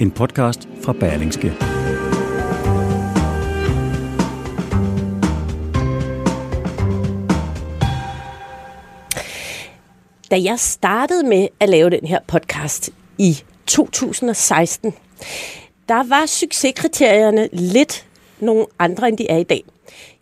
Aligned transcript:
en 0.00 0.10
podcast 0.10 0.68
fra 0.82 0.92
Berlingske. 0.92 1.52
Da 10.30 10.42
jeg 10.42 10.58
startede 10.58 11.22
med 11.28 11.48
at 11.60 11.68
lave 11.68 11.90
den 11.90 12.06
her 12.06 12.18
podcast 12.26 12.90
i 13.18 13.42
2016, 13.66 14.94
der 15.88 16.08
var 16.08 16.26
succeskriterierne 16.26 17.48
lidt 17.52 18.06
nogle 18.40 18.66
andre, 18.78 19.08
end 19.08 19.18
de 19.18 19.30
er 19.30 19.36
i 19.36 19.42
dag. 19.44 19.64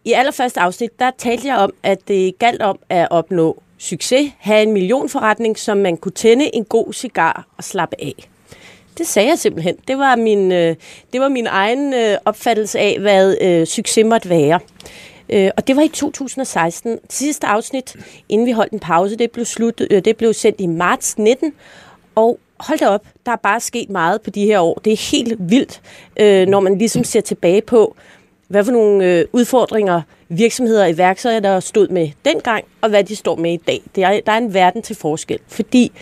I 0.05 0.12
allerførste 0.12 0.61
afsnit, 0.61 0.98
der 0.98 1.11
talte 1.19 1.47
jeg 1.47 1.56
om, 1.56 1.73
at 1.83 2.09
det 2.09 2.39
galt 2.39 2.62
om 2.62 2.79
at 2.89 3.09
opnå 3.11 3.62
succes, 3.79 4.33
have 4.39 4.62
en 4.62 4.73
millionforretning, 4.73 5.59
som 5.59 5.79
man 5.79 5.97
kunne 5.97 6.12
tænde 6.12 6.55
en 6.55 6.65
god 6.65 6.93
cigar 6.93 7.47
og 7.56 7.65
slappe 7.65 7.97
af. 7.98 8.29
Det 8.98 9.06
sagde 9.06 9.28
jeg 9.28 9.38
simpelthen. 9.38 9.77
Det 9.88 9.98
var 9.98 10.16
min, 10.16 10.52
øh, 10.52 10.77
det 11.12 11.20
var 11.20 11.28
min 11.28 11.46
egen 11.46 11.95
øh, 11.95 12.18
opfattelse 12.24 12.78
af, 12.78 12.98
hvad 13.00 13.36
øh, 13.41 13.66
succes 13.66 14.05
måtte 14.05 14.28
være. 14.28 14.60
Øh, 15.28 15.50
og 15.56 15.66
det 15.66 15.77
var 15.77 15.83
i 15.83 15.88
2016. 15.88 16.92
Det 16.92 17.12
sidste 17.12 17.47
afsnit, 17.47 17.97
inden 18.28 18.47
vi 18.47 18.53
holdt 18.53 18.72
en 18.72 18.80
pause, 18.80 19.16
det 19.16 19.30
blev, 19.30 19.44
slut, 19.44 19.83
øh, 19.91 20.05
det 20.05 20.16
blev 20.16 20.33
sendt 20.33 20.61
i 20.61 20.66
marts 20.66 21.19
19. 21.19 21.53
Og 22.14 22.38
hold 22.61 22.78
da 22.78 22.88
op, 22.88 23.06
der 23.27 23.33
er 23.33 23.36
bare 23.36 23.61
sket 23.61 23.91
meget 23.91 24.22
på 24.22 24.30
de 24.30 24.44
her 24.44 24.61
år. 24.61 24.80
Det 24.84 24.92
er 24.92 25.10
helt 25.10 25.34
vildt, 25.38 25.81
øh, 26.20 26.48
når 26.48 26.60
man 26.60 26.78
ligesom 26.78 27.05
ser 27.05 27.20
tilbage 27.20 27.62
på, 27.62 27.97
hvad 28.48 28.64
for 28.64 28.72
nogle 28.72 29.05
øh, 29.05 29.25
udfordringer 29.33 30.03
virksomheder 30.28 30.83
og 30.83 30.91
iværksættere, 30.91 31.53
der 31.53 31.60
stod 31.60 31.88
med 31.88 32.10
dengang, 32.25 32.64
og 32.81 32.88
hvad 32.88 33.05
de 33.05 33.16
står 33.16 33.36
med 33.36 33.53
i 33.53 33.56
dag. 33.56 33.83
Det 33.94 34.05
er, 34.05 34.20
der 34.27 34.33
er 34.33 34.38
en 34.38 34.55
verden 34.55 34.83
til 34.83 34.97
forskel, 34.97 35.38
fordi 35.48 35.92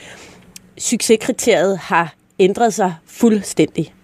succeskriteriet 0.78 1.78
har 1.78 2.14
ændret 2.38 2.74
sig 2.74 2.94
fuldstændig. 3.06 3.94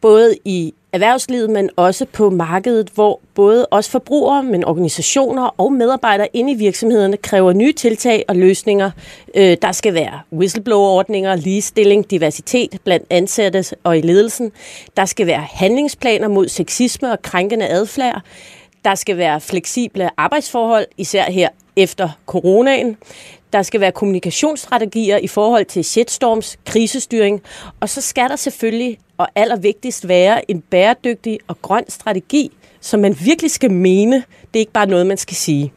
Både 0.00 0.36
i 0.44 0.74
erhvervslivet, 0.92 1.50
men 1.50 1.70
også 1.76 2.06
på 2.12 2.30
markedet, 2.30 2.90
hvor 2.94 3.20
både 3.34 3.66
os 3.70 3.88
forbrugere, 3.88 4.42
men 4.42 4.64
organisationer 4.64 5.54
og 5.56 5.72
medarbejdere 5.72 6.28
inde 6.32 6.52
i 6.52 6.54
virksomhederne 6.54 7.16
kræver 7.16 7.52
nye 7.52 7.72
tiltag 7.72 8.24
og 8.28 8.36
løsninger. 8.36 8.90
Øh, 9.34 9.56
der 9.62 9.72
skal 9.72 9.94
være 9.94 10.20
whistleblower-ordninger, 10.32 11.36
ligestilling, 11.36 12.10
diversitet 12.10 12.78
blandt 12.84 13.06
ansatte 13.10 13.64
og 13.84 13.98
i 13.98 14.00
ledelsen. 14.00 14.52
Der 14.96 15.04
skal 15.04 15.26
være 15.26 15.46
handlingsplaner 15.52 16.28
mod 16.28 16.48
sexisme 16.48 17.12
og 17.12 17.22
krænkende 17.22 17.68
adfærd. 17.68 18.22
Der 18.84 18.94
skal 18.94 19.16
være 19.16 19.40
fleksible 19.40 20.10
arbejdsforhold, 20.16 20.86
især 20.96 21.30
her 21.30 21.48
efter 21.76 22.08
coronaen. 22.26 22.96
Der 23.52 23.62
skal 23.62 23.80
være 23.80 23.92
kommunikationsstrategier 23.92 25.16
i 25.16 25.26
forhold 25.26 25.64
til 25.64 25.84
shitstorms, 25.84 26.58
krisestyring, 26.66 27.42
og 27.80 27.88
så 27.88 28.00
skal 28.00 28.28
der 28.28 28.36
selvfølgelig 28.36 28.98
og 29.18 29.28
allervigtigst 29.34 30.08
være 30.08 30.50
en 30.50 30.60
bæredygtig 30.60 31.38
og 31.48 31.62
grøn 31.62 31.84
strategi, 31.88 32.50
som 32.80 33.00
man 33.00 33.16
virkelig 33.20 33.50
skal 33.50 33.70
mene. 33.70 34.16
Det 34.40 34.54
er 34.54 34.58
ikke 34.58 34.72
bare 34.72 34.86
noget, 34.86 35.06
man 35.06 35.16
skal 35.16 35.36
sige. 35.36 35.72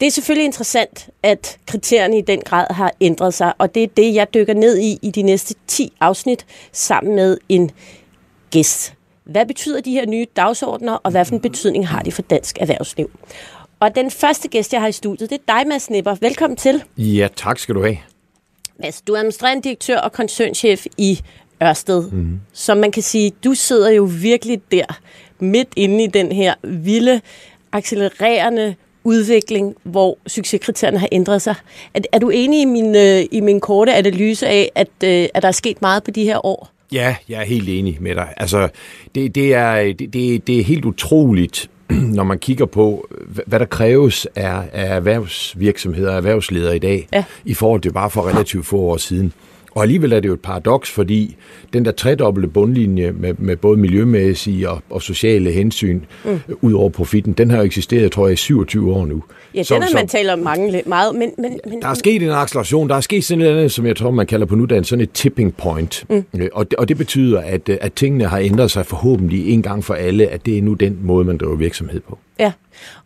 Det 0.00 0.06
er 0.06 0.10
selvfølgelig 0.10 0.44
interessant, 0.44 1.08
at 1.22 1.58
kriterierne 1.66 2.18
i 2.18 2.20
den 2.20 2.40
grad 2.40 2.66
har 2.70 2.92
ændret 3.00 3.34
sig, 3.34 3.52
og 3.58 3.74
det 3.74 3.82
er 3.82 3.86
det, 3.86 4.14
jeg 4.14 4.34
dykker 4.34 4.54
ned 4.54 4.78
i 4.78 4.98
i 5.02 5.10
de 5.10 5.22
næste 5.22 5.54
10 5.66 5.92
afsnit 6.00 6.46
sammen 6.72 7.14
med 7.14 7.38
en 7.48 7.70
gæst. 8.50 8.94
Hvad 9.24 9.46
betyder 9.46 9.80
de 9.80 9.92
her 9.92 10.06
nye 10.06 10.26
dagsordner, 10.36 10.92
og 10.92 11.10
hvad 11.10 11.24
for 11.24 11.34
en 11.34 11.40
betydning 11.40 11.88
har 11.88 12.02
de 12.02 12.12
for 12.12 12.22
dansk 12.22 12.58
erhvervsliv? 12.60 13.10
Og 13.84 13.94
den 13.94 14.10
første 14.10 14.48
gæst, 14.48 14.72
jeg 14.72 14.80
har 14.80 14.88
i 14.88 14.92
studiet, 14.92 15.30
det 15.30 15.40
er 15.46 15.54
dig, 15.58 15.68
Mads 15.68 15.90
Nipper. 15.90 16.16
Velkommen 16.20 16.56
til. 16.56 16.82
Ja, 16.98 17.28
tak 17.36 17.58
skal 17.58 17.74
du 17.74 17.82
have. 17.82 17.96
Mads, 18.80 19.02
du 19.02 19.12
er 19.12 19.18
administrerende 19.18 19.62
direktør 19.62 19.98
og 19.98 20.12
koncernchef 20.12 20.86
i 20.98 21.20
Ørsted. 21.62 22.10
Mm. 22.10 22.40
Så 22.52 22.74
man 22.74 22.92
kan 22.92 23.02
sige, 23.02 23.32
du 23.44 23.54
sidder 23.54 23.90
jo 23.90 24.08
virkelig 24.22 24.60
der, 24.72 25.00
midt 25.38 25.68
inde 25.76 26.04
i 26.04 26.06
den 26.06 26.32
her 26.32 26.54
vilde, 26.62 27.20
accelererende 27.72 28.74
udvikling, 29.04 29.74
hvor 29.82 30.18
succeskriterierne 30.26 30.98
har 30.98 31.08
ændret 31.12 31.42
sig. 31.42 31.54
Er, 31.94 32.00
er 32.12 32.18
du 32.18 32.30
enig 32.30 32.60
i 32.60 32.64
min, 32.64 32.96
øh, 32.96 33.22
i 33.32 33.40
min 33.40 33.60
korte 33.60 33.94
analyse 33.94 34.46
af, 34.46 34.70
at, 34.74 34.88
øh, 35.04 35.28
at 35.34 35.42
der 35.42 35.48
er 35.48 35.52
sket 35.52 35.82
meget 35.82 36.04
på 36.04 36.10
de 36.10 36.24
her 36.24 36.46
år? 36.46 36.70
Ja, 36.92 37.16
jeg 37.28 37.40
er 37.40 37.44
helt 37.44 37.68
enig 37.68 37.96
med 38.00 38.14
dig. 38.14 38.34
Altså, 38.36 38.68
det, 39.14 39.34
det, 39.34 39.54
er, 39.54 39.92
det, 39.92 40.46
det 40.46 40.60
er 40.60 40.64
helt 40.64 40.84
utroligt, 40.84 41.70
når 42.18 42.24
man 42.24 42.38
kigger 42.38 42.66
på, 42.66 43.08
hvad 43.46 43.58
der 43.60 43.66
kræves 43.66 44.26
af, 44.36 44.62
af 44.72 44.96
erhvervsvirksomheder 44.96 46.10
og 46.10 46.16
erhvervsledere 46.16 46.76
i 46.76 46.78
dag, 46.78 47.08
ja. 47.12 47.24
i 47.44 47.54
forhold 47.54 47.80
til 47.80 47.92
bare 47.92 48.10
for 48.10 48.28
relativt 48.28 48.66
få 48.66 48.76
år 48.76 48.96
siden. 48.96 49.32
Og 49.74 49.82
alligevel 49.82 50.12
er 50.12 50.20
det 50.20 50.28
jo 50.28 50.34
et 50.34 50.40
paradoks, 50.40 50.90
fordi 50.90 51.36
den 51.72 51.84
der 51.84 51.92
tredobbelte 51.92 52.48
bundlinje 52.48 53.12
med, 53.12 53.34
med 53.38 53.56
både 53.56 53.76
miljømæssige 53.76 54.70
og, 54.70 54.82
og 54.90 55.02
sociale 55.02 55.50
hensyn 55.50 56.00
mm. 56.24 56.40
ud 56.60 56.72
over 56.72 56.88
profitten, 56.88 57.32
den 57.32 57.50
har 57.50 57.58
jo 57.58 57.64
eksisteret, 57.64 58.12
tror 58.12 58.26
jeg, 58.26 58.32
i 58.32 58.36
27 58.36 58.94
år 58.94 59.06
nu. 59.06 59.22
Ja, 59.54 59.62
den 59.68 59.82
har 59.82 59.90
man 59.94 60.08
talt 60.08 60.30
om 60.30 60.38
mange, 60.38 60.82
meget, 60.86 61.14
men, 61.14 61.30
men, 61.38 61.60
men... 61.66 61.82
Der 61.82 61.88
er 61.88 61.94
sket 61.94 62.22
en 62.22 62.30
acceleration, 62.30 62.88
der 62.88 62.94
er 62.94 63.00
sket 63.00 63.24
sådan 63.24 63.44
noget, 63.44 63.72
som 63.72 63.86
jeg 63.86 63.96
tror, 63.96 64.10
man 64.10 64.26
kalder 64.26 64.46
på 64.46 64.54
nudansk, 64.54 64.90
sådan 64.90 65.02
et 65.02 65.12
tipping 65.12 65.56
point. 65.56 66.04
Mm. 66.08 66.24
Øh, 66.38 66.48
og, 66.52 66.70
det, 66.70 66.78
og 66.78 66.88
det 66.88 66.98
betyder, 66.98 67.40
at, 67.40 67.68
at 67.68 67.92
tingene 67.92 68.24
har 68.24 68.38
ændret 68.38 68.70
sig 68.70 68.86
forhåbentlig 68.86 69.50
en 69.52 69.62
gang 69.62 69.84
for 69.84 69.94
alle, 69.94 70.26
at 70.26 70.46
det 70.46 70.58
er 70.58 70.62
nu 70.62 70.74
den 70.74 70.98
måde, 71.02 71.24
man 71.24 71.38
driver 71.38 71.56
virksomhed 71.56 72.00
på. 72.00 72.18
Ja, 72.38 72.52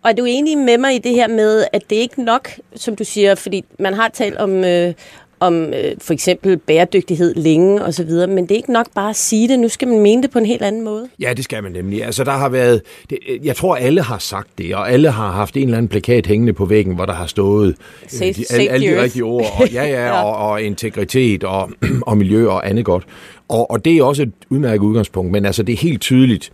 og 0.03 0.11
er 0.11 0.15
du 0.15 0.25
enig 0.25 0.59
med 0.59 0.79
mig 0.79 0.95
i 0.95 0.99
det 0.99 1.13
her 1.13 1.29
med, 1.29 1.65
at 1.73 1.83
det 1.91 1.97
ikke 1.97 2.25
nok, 2.25 2.51
som 2.77 2.97
du 2.97 3.05
siger, 3.05 3.35
fordi 3.35 3.65
man 3.79 3.95
har 3.95 4.09
talt 4.09 4.37
om, 4.37 4.65
øh, 4.65 4.95
om 5.41 5.55
øh, 5.75 5.95
for 5.99 6.13
eksempel 6.13 6.57
bæredygtighed 6.57 7.35
længe 7.35 7.85
og 7.85 7.95
så 7.95 8.05
videre, 8.05 8.27
men 8.27 8.45
det 8.45 8.51
er 8.51 8.57
ikke 8.57 8.73
nok 8.73 8.87
bare 8.95 9.11
at 9.11 9.17
sige 9.17 9.49
det, 9.49 9.59
nu 9.59 9.69
skal 9.69 9.89
man 9.89 10.01
mene 10.01 10.23
det 10.23 10.31
på 10.31 10.39
en 10.39 10.47
helt 10.47 10.63
anden 10.63 10.85
måde. 10.85 11.09
Ja, 11.21 11.33
det 11.37 11.45
skal 11.45 11.63
man 11.63 11.73
nemlig. 11.73 12.05
Altså 12.05 12.25
der 12.25 12.33
har 12.33 12.49
været, 12.49 12.83
det, 13.11 13.19
jeg 13.45 13.57
tror 13.57 13.77
alle 13.77 14.03
har 14.03 14.19
sagt 14.19 14.49
det, 14.59 14.75
og 14.75 14.93
alle 14.93 15.11
har 15.11 15.33
haft 15.33 15.57
en 15.57 15.63
eller 15.63 15.77
anden 15.77 15.89
plakat 15.89 16.27
hængende 16.27 16.53
på 16.53 16.65
væggen, 16.65 16.95
hvor 16.95 17.07
der 17.07 17.15
har 17.15 17.27
stået 17.27 17.77
safe, 18.07 18.29
øh, 18.29 18.35
de, 18.35 18.45
alle, 18.51 18.71
alle 18.71 18.87
de 18.87 19.03
rigtige 19.03 19.25
ord, 19.25 19.47
og, 19.61 19.71
ja, 19.73 19.85
ja, 19.85 20.07
ja. 20.07 20.23
Og, 20.23 20.51
og 20.51 20.63
integritet 20.63 21.45
og, 21.45 21.71
og 22.03 22.17
miljø 22.17 22.49
og 22.49 22.69
andet 22.69 22.85
godt. 22.85 23.05
Og, 23.49 23.71
og 23.71 23.85
det 23.85 23.97
er 23.97 24.03
også 24.03 24.23
et 24.23 24.33
udmærket 24.51 24.85
udgangspunkt, 24.85 25.33
men 25.33 25.47
altså 25.47 25.63
det 25.63 25.73
er 25.73 25.77
helt 25.77 26.01
tydeligt, 26.01 26.53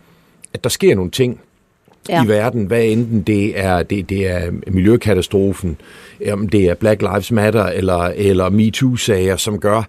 at 0.53 0.63
der 0.63 0.69
sker 0.69 0.95
nogle 0.95 1.11
ting, 1.11 1.39
ja. 2.09 2.23
i 2.23 2.27
verden, 2.27 2.65
hvad 2.65 2.83
enten 2.83 3.21
det 3.21 3.59
er, 3.59 3.83
det, 3.83 4.09
det 4.09 4.27
er 4.27 4.51
miljøkatastrofen, 4.67 5.77
om 6.31 6.49
det 6.49 6.65
er 6.65 6.73
Black 6.73 7.01
Lives 7.01 7.31
Matter 7.31 7.65
eller, 7.65 8.11
eller 8.15 8.49
MeToo-sager, 8.49 9.37
som 9.37 9.59
gør, 9.59 9.83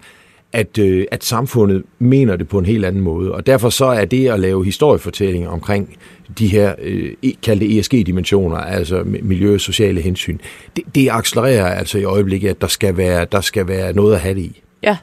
at, 0.53 0.77
øh, 0.77 1.05
at 1.11 1.23
samfundet 1.23 1.83
mener 1.99 2.35
det 2.35 2.47
på 2.47 2.59
en 2.59 2.65
helt 2.65 2.85
anden 2.85 3.01
måde. 3.01 3.31
Og 3.31 3.45
derfor 3.45 3.69
så 3.69 3.85
er 3.85 4.05
det 4.05 4.27
at 4.27 4.39
lave 4.39 4.65
historiefortællinger 4.65 5.49
omkring 5.49 5.97
de 6.39 6.47
her 6.47 6.75
øh, 6.81 7.13
kaldte 7.43 7.79
ESG-dimensioner, 7.79 8.57
altså 8.57 9.03
miljø- 9.05 9.53
og 9.53 9.61
sociale 9.61 10.01
hensyn, 10.01 10.37
det, 10.75 10.83
det 10.95 11.09
accelererer 11.11 11.67
altså 11.67 11.97
i 11.97 12.03
øjeblikket, 12.03 12.49
at 12.49 12.61
der 12.61 12.67
skal 12.67 12.97
være, 12.97 13.25
der 13.31 13.41
skal 13.41 13.67
være 13.67 13.93
noget 13.93 14.15
at 14.15 14.21
have 14.21 14.35
det 14.35 14.41
i. 14.41 14.61
Ja. 14.83 14.97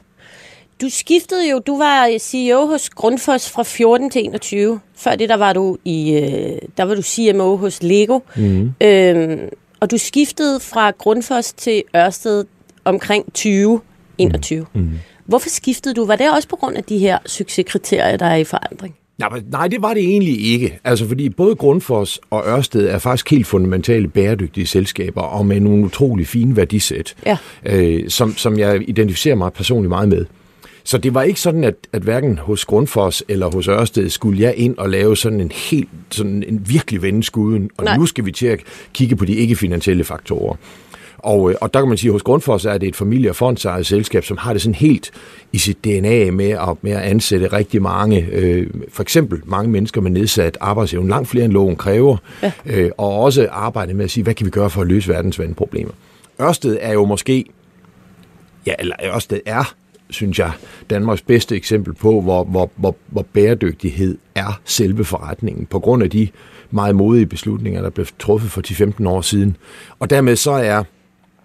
Du 0.81 0.89
skiftede 0.89 1.49
jo, 1.51 1.59
du 1.59 1.77
var 1.77 2.17
CEO 2.19 2.65
hos 2.65 2.89
Grundfos 2.89 3.49
fra 3.49 3.63
14 3.63 4.09
til 4.09 4.25
21. 4.25 4.79
Før 4.95 5.15
det, 5.15 5.29
der 5.29 5.37
var 5.37 5.53
du, 5.53 5.77
i, 5.85 6.13
øh, 6.13 6.57
der 6.77 6.83
var 6.83 6.95
du 6.95 7.01
CMO 7.01 7.55
hos 7.55 7.83
Lego. 7.83 8.19
Mm. 8.35 8.71
Øhm, 8.81 9.39
og 9.79 9.91
du 9.91 9.97
skiftede 9.97 10.59
fra 10.59 10.91
Grundfos 10.91 11.53
til 11.53 11.83
Ørsted 11.95 12.45
omkring 12.85 13.25
2021. 13.25 14.65
Mm. 14.73 14.81
Mm. 14.81 14.89
Hvorfor 15.25 15.49
skiftede 15.49 15.95
du? 15.95 16.05
Var 16.05 16.15
det 16.15 16.31
også 16.31 16.47
på 16.47 16.55
grund 16.55 16.77
af 16.77 16.83
de 16.83 16.97
her 16.97 17.17
succeskriterier, 17.25 18.17
der 18.17 18.25
er 18.25 18.35
i 18.35 18.43
forandring? 18.43 18.95
Nej, 19.17 19.41
nej, 19.51 19.67
det 19.67 19.81
var 19.81 19.93
det 19.93 20.03
egentlig 20.03 20.45
ikke. 20.45 20.79
Altså, 20.83 21.07
fordi 21.07 21.29
både 21.29 21.55
Grundfos 21.55 22.19
og 22.29 22.43
Ørsted 22.47 22.87
er 22.87 22.99
faktisk 22.99 23.31
helt 23.31 23.47
fundamentale 23.47 24.07
bæredygtige 24.07 24.67
selskaber, 24.67 25.21
og 25.21 25.45
med 25.45 25.59
nogle 25.59 25.85
utrolig 25.85 26.27
fine 26.27 26.55
værdisæt, 26.55 27.15
ja. 27.25 27.37
øh, 27.65 28.09
som, 28.09 28.37
som 28.37 28.59
jeg 28.59 28.89
identificerer 28.89 29.35
mig 29.35 29.53
personligt 29.53 29.89
meget 29.89 30.09
med. 30.09 30.25
Så 30.87 30.97
det 30.97 31.13
var 31.13 31.23
ikke 31.23 31.39
sådan, 31.39 31.63
at, 31.63 31.75
at 31.93 32.01
hverken 32.01 32.37
hos 32.37 32.65
Grundfos 32.65 33.23
eller 33.27 33.51
hos 33.53 33.67
Ørsted 33.67 34.09
skulle 34.09 34.41
jeg 34.41 34.53
ind 34.57 34.77
og 34.77 34.89
lave 34.89 35.17
sådan 35.17 35.41
en 35.41 35.51
helt, 35.51 35.89
sådan 36.09 36.43
en 36.47 36.65
virkelig 36.69 37.01
vendeskuden, 37.01 37.69
og 37.77 37.83
Nej. 37.83 37.97
nu 37.97 38.05
skal 38.05 38.25
vi 38.25 38.31
til 38.31 38.47
at 38.47 38.59
kigge 38.93 39.15
på 39.15 39.25
de 39.25 39.33
ikke-finansielle 39.35 40.03
faktorer. 40.03 40.55
og, 41.17 41.49
øh, 41.49 41.55
og 41.61 41.73
der 41.73 41.79
kan 41.79 41.89
man 41.89 41.97
sige, 41.97 42.09
at 42.09 42.13
hos 42.13 42.23
Grundfos 42.23 42.65
er 42.65 42.77
det 42.77 42.87
et 42.89 42.95
familie- 42.95 43.29
og 43.29 43.35
fondsejet 43.35 43.85
selskab, 43.85 44.23
som 44.25 44.37
har 44.37 44.53
det 44.53 44.61
sådan 44.61 44.75
helt 44.75 45.11
i 45.53 45.57
sit 45.57 45.83
DNA 45.83 46.31
med 46.31 46.49
at, 46.49 46.69
med 46.81 46.91
at 46.91 47.01
ansætte 47.01 47.47
rigtig 47.47 47.81
mange, 47.81 48.27
øh, 48.31 48.67
for 48.89 49.03
eksempel 49.03 49.41
mange 49.45 49.71
mennesker 49.71 50.01
med 50.01 50.11
nedsat 50.11 50.57
arbejdsevne, 50.61 51.09
langt 51.09 51.29
flere 51.29 51.45
end 51.45 51.53
loven 51.53 51.75
kræver, 51.75 52.17
ja. 52.43 52.51
øh, 52.65 52.91
og 52.97 53.19
også 53.19 53.47
arbejde 53.51 53.93
med 53.93 54.05
at 54.05 54.11
sige, 54.11 54.23
hvad 54.23 54.33
kan 54.33 54.45
vi 54.45 54.51
gøre 54.51 54.69
for 54.69 54.81
at 54.81 54.87
løse 54.87 55.09
verdens 55.09 55.39
vandproblemer. 55.39 55.91
Ørsted 56.41 56.77
er 56.81 56.93
jo 56.93 57.05
måske, 57.05 57.45
ja, 58.65 58.73
eller 58.79 58.95
Ørsted 59.03 59.39
er, 59.45 59.75
synes 60.09 60.39
jeg, 60.39 60.51
Danmarks 60.89 61.21
bedste 61.21 61.55
eksempel 61.55 61.93
på, 61.93 62.21
hvor, 62.21 62.43
hvor, 62.43 62.71
hvor, 62.75 62.95
hvor 63.07 63.25
bæredygtighed 63.33 64.17
er 64.35 64.61
selve 64.65 65.05
forretningen, 65.05 65.65
på 65.65 65.79
grund 65.79 66.03
af 66.03 66.09
de 66.09 66.27
meget 66.71 66.95
modige 66.95 67.25
beslutninger, 67.25 67.81
der 67.81 67.89
blev 67.89 68.05
truffet 68.19 68.51
for 68.51 68.61
10-15 69.01 69.09
år 69.09 69.21
siden. 69.21 69.57
Og 69.99 70.09
dermed 70.09 70.35
så 70.35 70.51
er 70.51 70.83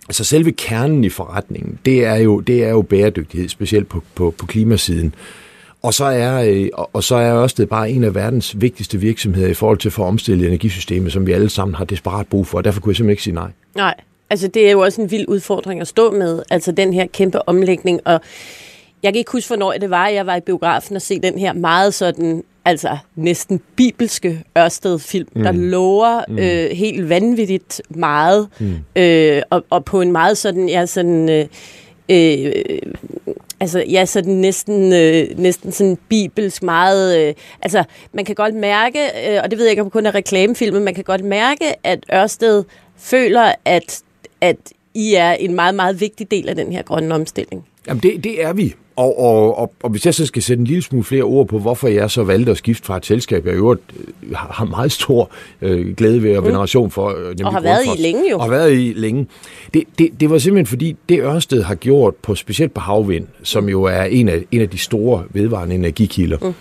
altså 0.09 0.25
selve 0.25 0.53
kernen 0.53 1.05
i 1.05 1.09
forretningen, 1.09 1.79
det 1.85 2.05
er 2.05 2.17
jo, 2.17 2.41
det 2.41 2.65
er 2.65 2.71
jo 2.71 2.83
bæredygtighed, 2.83 3.49
specielt 3.49 3.89
på, 3.89 4.03
på, 4.15 4.35
på 4.39 4.47
klimasiden. 4.47 5.15
Og 5.83 5.95
så 5.95 6.05
er, 6.05 6.45
øh, 6.51 6.69
og 6.75 7.05
så 7.05 7.15
er 7.17 7.43
Ørsted 7.43 7.67
bare 7.67 7.91
en 7.91 8.05
af 8.05 8.15
verdens 8.15 8.61
vigtigste 8.61 8.99
virksomheder 8.99 9.49
i 9.49 9.55
forhold 9.55 9.79
til 9.79 9.89
at 9.89 9.93
få 9.93 10.05
omstillet 10.05 10.49
energisystemet, 10.49 11.13
som 11.13 11.27
vi 11.27 11.33
alle 11.33 11.49
sammen 11.49 11.75
har 11.75 11.85
desperat 11.85 12.27
brug 12.27 12.47
for, 12.47 12.59
og 12.59 12.65
derfor 12.65 12.81
kunne 12.81 12.91
jeg 12.91 12.97
simpelthen 12.97 13.11
ikke 13.11 13.23
sige 13.23 13.35
nej. 13.35 13.51
Nej, 13.75 13.95
altså 14.31 14.49
det 14.49 14.67
er 14.67 14.71
jo 14.71 14.81
også 14.81 15.03
en 15.03 15.11
vild 15.11 15.29
udfordring 15.29 15.81
at 15.81 15.89
stå 15.89 16.11
med, 16.11 16.43
altså 16.51 16.73
den 16.73 16.93
her 16.93 17.07
kæmpe 17.07 17.49
omlægning, 17.49 18.01
og 18.05 18.21
jeg 19.03 19.13
kan 19.13 19.19
ikke 19.19 19.33
huske, 19.33 19.49
hvornår 19.49 19.73
det 19.73 19.91
var, 19.91 20.09
jeg 20.09 20.27
var 20.27 20.37
i 20.37 20.41
biografen 20.41 20.97
og 20.97 21.03
se 21.03 21.21
den 21.21 21.39
her 21.39 21.53
meget 21.53 21.95
sådan, 21.95 22.45
altså 22.65 22.97
næsten 23.17 23.61
bibelske 23.77 24.45
Ørsted-film, 24.59 25.29
mm. 25.35 25.43
der 25.43 25.53
lover 25.53 26.25
mm. 26.29 26.39
øh, 26.39 26.71
helt 26.71 27.09
vanvittigt 27.09 27.83
meget, 27.89 28.49
mm. 28.61 28.77
øh, 28.97 29.43
og, 29.51 29.65
og 29.71 29.85
på 29.85 30.01
en 30.01 30.13
meget 30.13 30.39
sådan, 30.39 30.69
ja, 30.69 30.87
sådan... 30.87 31.29
Øh, 31.29 31.47
øh, 32.11 32.53
altså 33.61 33.85
ja, 33.91 34.05
sådan 34.05 34.33
næsten, 34.33 34.93
øh, 34.93 35.39
næsten 35.39 35.73
sådan 35.73 35.99
bibelsk 36.09 36.63
meget, 36.63 37.19
øh, 37.19 37.35
altså 37.63 37.85
man 38.13 38.25
kan 38.25 38.35
godt 38.35 38.55
mærke, 38.55 38.99
øh, 39.29 39.41
og 39.43 39.51
det 39.51 39.59
ved 39.59 39.65
jeg 39.65 39.71
ikke 39.71 39.83
om 39.83 39.91
kun 39.91 40.07
er 40.07 40.15
reklamefilmen, 40.15 40.85
man 40.85 40.95
kan 40.95 41.05
godt 41.05 41.25
mærke, 41.25 41.65
at 41.87 42.05
Ørsted 42.15 42.65
føler, 42.97 43.53
at, 43.65 44.03
at 44.41 44.57
I 44.95 45.15
er 45.15 45.33
en 45.33 45.55
meget, 45.55 45.75
meget 45.75 46.01
vigtig 46.01 46.31
del 46.31 46.49
af 46.49 46.57
den 46.57 46.73
her 46.73 46.83
grønne 46.83 47.15
omstilling. 47.15 47.65
Jamen 47.87 48.03
det, 48.03 48.25
det 48.25 48.45
er 48.45 48.53
vi, 48.53 48.75
og, 49.01 49.19
og, 49.19 49.59
og, 49.59 49.73
og 49.83 49.91
hvis 49.91 50.07
jeg 50.07 50.15
så 50.15 50.27
skal 50.27 50.43
sætte 50.43 50.61
en 50.61 50.67
lille 50.67 50.83
smule 50.83 51.05
flere 51.05 51.23
ord 51.23 51.49
på, 51.49 51.59
hvorfor 51.59 51.89
jeg 51.89 52.11
så 52.11 52.25
valgte 52.25 52.51
at 52.51 52.59
skifte 52.59 52.87
fra 52.87 52.97
et 52.97 53.07
selskab, 53.07 53.47
jeg 53.47 53.55
i 53.55 53.57
øvrigt 53.57 53.81
øh, 54.23 54.35
har 54.35 54.65
meget 54.65 54.93
stor 54.93 55.31
øh, 55.63 55.95
glæde 55.97 56.23
ved 56.23 56.37
og 56.37 56.43
mm. 56.43 56.49
veneration 56.49 56.91
for. 56.91 57.09
Øh, 57.09 57.35
og 57.45 57.53
har 57.53 57.61
været 57.61 57.85
i 57.99 58.03
længe 58.03 58.31
jo. 58.31 58.37
Og 58.37 58.43
har 58.43 58.51
været 58.51 58.73
i 58.73 58.93
længe. 58.97 59.27
Det, 59.75 59.83
det, 59.99 60.21
det 60.21 60.31
var 60.31 60.39
simpelthen 60.39 60.67
fordi, 60.67 60.97
det 61.09 61.21
Ørsted 61.21 61.63
har 61.63 61.75
gjort, 61.75 62.15
på 62.15 62.35
specielt 62.35 62.75
på 62.75 62.81
havvind, 62.81 63.27
som 63.43 63.69
jo 63.69 63.83
er 63.83 64.03
en 64.03 64.29
af, 64.29 64.43
en 64.51 64.61
af 64.61 64.69
de 64.69 64.79
store 64.79 65.25
vedvarende 65.31 65.75
energikilder, 65.75 66.39
mm. 66.43 66.55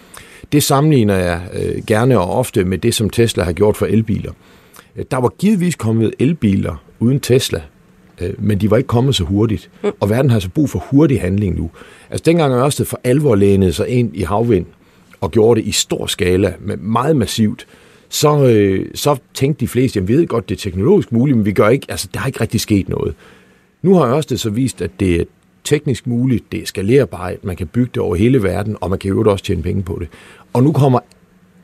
det 0.51 0.63
sammenligner 0.63 1.15
jeg 1.15 1.41
øh, 1.53 1.85
gerne 1.87 2.19
og 2.19 2.31
ofte 2.31 2.65
med 2.65 2.77
det, 2.77 2.95
som 2.95 3.09
Tesla 3.09 3.43
har 3.43 3.53
gjort 3.53 3.77
for 3.77 3.85
elbiler. 3.85 4.31
Der 5.11 5.17
var 5.17 5.29
givetvis 5.29 5.75
kommet 5.75 6.13
elbiler 6.19 6.83
uden 6.99 7.19
Tesla, 7.19 7.61
øh, 8.21 8.33
men 8.37 8.61
de 8.61 8.71
var 8.71 8.77
ikke 8.77 8.87
kommet 8.87 9.15
så 9.15 9.23
hurtigt. 9.23 9.69
Mm. 9.83 9.89
Og 9.99 10.09
verden 10.09 10.29
har 10.29 10.37
altså 10.37 10.49
brug 10.49 10.69
for 10.69 10.85
hurtig 10.91 11.21
handling 11.21 11.57
nu. 11.57 11.69
Altså 12.09 12.23
dengang 12.25 12.53
Ørsted 12.53 12.85
for 12.85 12.99
alvor 13.03 13.35
lænede 13.35 13.73
sig 13.73 13.87
ind 13.87 14.15
i 14.15 14.21
havvind 14.21 14.65
og 15.21 15.31
gjorde 15.31 15.61
det 15.61 15.67
i 15.67 15.71
stor 15.71 16.05
skala, 16.05 16.53
med 16.59 16.77
meget 16.77 17.15
massivt, 17.15 17.67
så, 18.09 18.45
øh, 18.45 18.85
så 18.95 19.17
tænkte 19.33 19.59
de 19.59 19.67
fleste, 19.67 19.99
jeg 19.99 20.07
ved 20.07 20.27
godt, 20.27 20.49
det 20.49 20.55
er 20.55 20.59
teknologisk 20.59 21.11
muligt, 21.11 21.37
men 21.37 21.45
vi 21.45 21.51
gør 21.51 21.69
ikke, 21.69 21.85
altså 21.89 22.07
der 22.13 22.19
har 22.19 22.27
ikke 22.27 22.41
rigtig 22.41 22.61
sket 22.61 22.89
noget. 22.89 23.15
Nu 23.81 23.95
har 23.95 24.15
Ørsted 24.15 24.37
så 24.37 24.49
vist, 24.49 24.81
at 24.81 24.91
det 24.99 25.15
er 25.15 25.23
teknisk 25.63 26.07
muligt, 26.07 26.51
det 26.51 26.61
er 26.61 26.65
skalerbart, 26.65 27.43
man 27.43 27.55
kan 27.55 27.67
bygge 27.67 27.91
det 27.93 28.01
over 28.01 28.15
hele 28.15 28.43
verden, 28.43 28.75
og 28.81 28.89
man 28.89 28.99
kan 28.99 29.09
jo 29.09 29.31
også 29.31 29.45
tjene 29.45 29.61
penge 29.61 29.83
på 29.83 29.97
det. 29.99 30.07
Og 30.53 30.63
nu 30.63 30.71
kommer 30.71 30.99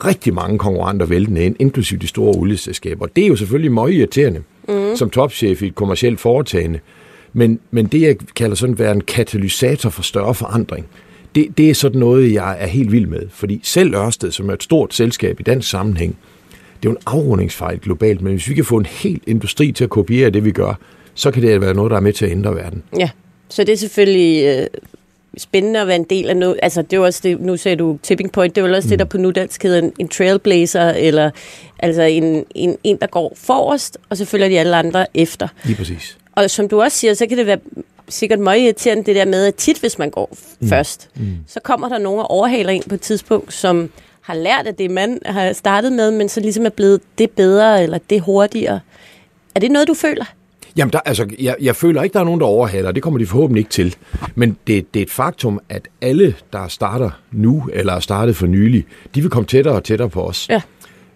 rigtig 0.06 0.34
mange 0.34 0.58
konkurrenter 0.58 1.06
væltende 1.06 1.44
ind, 1.44 1.56
inklusive 1.60 2.00
de 2.00 2.08
store 2.08 2.36
olieselskaber. 2.36 3.06
Det 3.06 3.24
er 3.24 3.28
jo 3.28 3.36
selvfølgelig 3.36 3.72
meget 3.72 3.94
irriterende 3.94 4.44
mm. 4.68 4.96
som 4.96 5.10
topchef 5.10 5.62
i 5.62 5.68
et 5.68 5.76
kommersielt 5.76 6.20
foretagende. 6.20 6.80
Men, 7.34 7.60
men 7.72 7.86
det, 7.86 8.02
jeg 8.02 8.16
kalder 8.36 8.56
sådan 8.56 8.80
være 8.80 8.92
en 8.92 9.02
katalysator 9.02 9.90
for 9.90 10.02
større 10.02 10.36
forandring, 10.36 10.86
det, 11.36 11.58
det 11.58 11.70
er 11.70 11.74
sådan 11.74 12.00
noget, 12.00 12.34
jeg 12.34 12.58
er 12.60 12.68
helt 12.68 12.92
vild 12.92 13.08
med. 13.08 13.22
Fordi 13.30 13.60
selv 13.64 13.96
Ørsted, 13.96 14.32
som 14.32 14.50
er 14.50 14.54
et 14.54 14.64
stort 14.64 14.94
selskab 14.94 15.40
i 15.40 15.44
den 15.44 15.62
sammenhæng, 15.62 16.18
det 16.84 16.90
er 16.90 16.92
jo 16.92 16.92
en 16.92 17.04
afrundingsfejl 17.06 17.80
globalt, 17.80 18.22
men 18.22 18.34
hvis 18.34 18.50
vi 18.50 18.54
kan 18.54 18.66
få 18.66 18.78
en 18.78 18.86
helt 18.86 19.24
industri 19.28 19.72
til 19.72 19.84
at 19.84 19.90
kopiere 19.90 20.30
det, 20.30 20.46
vi 20.46 20.52
gør, 20.52 20.74
så 21.14 21.32
kan 21.32 21.44
det 21.44 21.62
være 21.62 21.74
noget, 21.74 21.92
der 21.92 21.98
er 21.98 22.02
med 22.02 22.14
til 22.14 22.26
at 22.26 22.32
ændre 22.32 22.56
verden. 22.56 22.84
Ja, 23.00 23.10
så 23.50 23.64
det 23.64 23.74
er 23.74 23.78
selvfølgelig 23.78 24.46
øh, 24.46 24.68
spændende 25.38 25.82
at 25.82 25.88
være 25.88 25.96
en 25.96 26.04
del 26.04 26.30
af 26.30 26.38
noget. 26.38 26.60
Altså, 26.64 26.82
det 26.82 26.98
er 26.98 27.02
også 27.02 27.20
det, 27.24 27.42
nu 27.42 27.58
sagde 27.58 27.76
du 27.76 27.98
tipping 28.04 28.32
point, 28.32 28.56
det 28.56 28.62
er 28.62 28.66
vel 28.66 28.76
også 28.76 28.88
mm. 28.88 28.90
det, 28.90 29.00
der 29.00 29.06
på 29.06 29.18
nudansk 29.18 29.64
hedder 29.64 29.80
en, 29.80 29.94
en 30.00 30.08
trailblazer, 30.08 30.90
eller 30.90 31.32
altså 31.80 32.02
en, 32.02 32.46
en, 32.56 32.78
en, 32.84 32.98
der 33.02 33.08
går 33.08 33.34
forrest, 33.36 33.98
og 34.10 34.18
så 34.18 34.26
følger 34.26 34.50
de 34.50 34.60
alle 34.60 34.76
andre 34.76 35.06
efter. 35.14 35.48
Lige 35.64 35.78
præcis. 35.78 36.18
Og 36.36 36.50
som 36.50 36.68
du 36.68 36.82
også 36.82 36.98
siger, 36.98 37.14
så 37.14 37.28
kan 37.28 37.38
det 37.38 37.46
være 37.46 37.60
sikkert 38.10 38.40
meget 38.40 38.60
irriterende 38.60 39.04
det 39.04 39.16
der 39.16 39.26
med, 39.26 39.46
at 39.46 39.56
tit 39.56 39.80
hvis 39.80 40.00
man 40.00 40.10
går 40.10 40.38
mm. 40.60 40.70
først, 40.70 41.10
mm. 41.16 41.38
så 41.48 41.60
kommer 41.60 41.90
der 41.90 41.98
nogen 41.98 42.20
og 42.20 42.32
overhaler 42.32 42.70
en 42.70 42.84
på 42.90 42.96
et 42.96 43.02
tidspunkt, 43.02 43.54
som 43.54 43.90
har 44.22 44.34
lært 44.34 44.68
af 44.68 44.76
det, 44.76 44.92
man 44.92 45.20
har 45.26 45.54
startet 45.54 45.92
med, 45.92 46.12
men 46.12 46.30
så 46.30 46.40
ligesom 46.40 46.66
er 46.66 46.70
blevet 46.70 47.02
det 47.18 47.32
bedre, 47.32 47.84
eller 47.84 47.98
det 48.10 48.22
hurtigere. 48.22 48.80
Er 49.56 49.60
det 49.60 49.72
noget, 49.72 49.88
du 49.88 49.94
føler? 49.94 50.26
Jamen, 50.78 50.94
der, 50.94 51.00
altså, 51.00 51.28
jeg, 51.40 51.56
jeg 51.62 51.76
føler 51.76 52.04
ikke, 52.04 52.14
der 52.14 52.20
er 52.20 52.24
nogen, 52.24 52.40
der 52.40 52.46
overhaler. 52.46 52.92
Det 52.92 53.04
kommer 53.04 53.20
de 53.20 53.26
forhåbentlig 53.26 53.62
ikke 53.62 53.72
til. 53.72 53.96
Men 54.36 54.58
det, 54.68 54.94
det 54.94 55.00
er 55.00 55.04
et 55.04 55.10
faktum, 55.10 55.60
at 55.70 55.88
alle, 56.02 56.36
der 56.54 56.68
starter 56.68 57.10
nu, 57.32 57.70
eller 57.74 57.94
er 57.94 58.00
startet 58.00 58.36
for 58.36 58.48
nylig, 58.48 58.86
de 59.16 59.22
vil 59.22 59.30
komme 59.30 59.48
tættere 59.48 59.76
og 59.76 59.84
tættere 59.84 60.10
på 60.10 60.24
os. 60.24 60.48
Ja. 60.50 60.62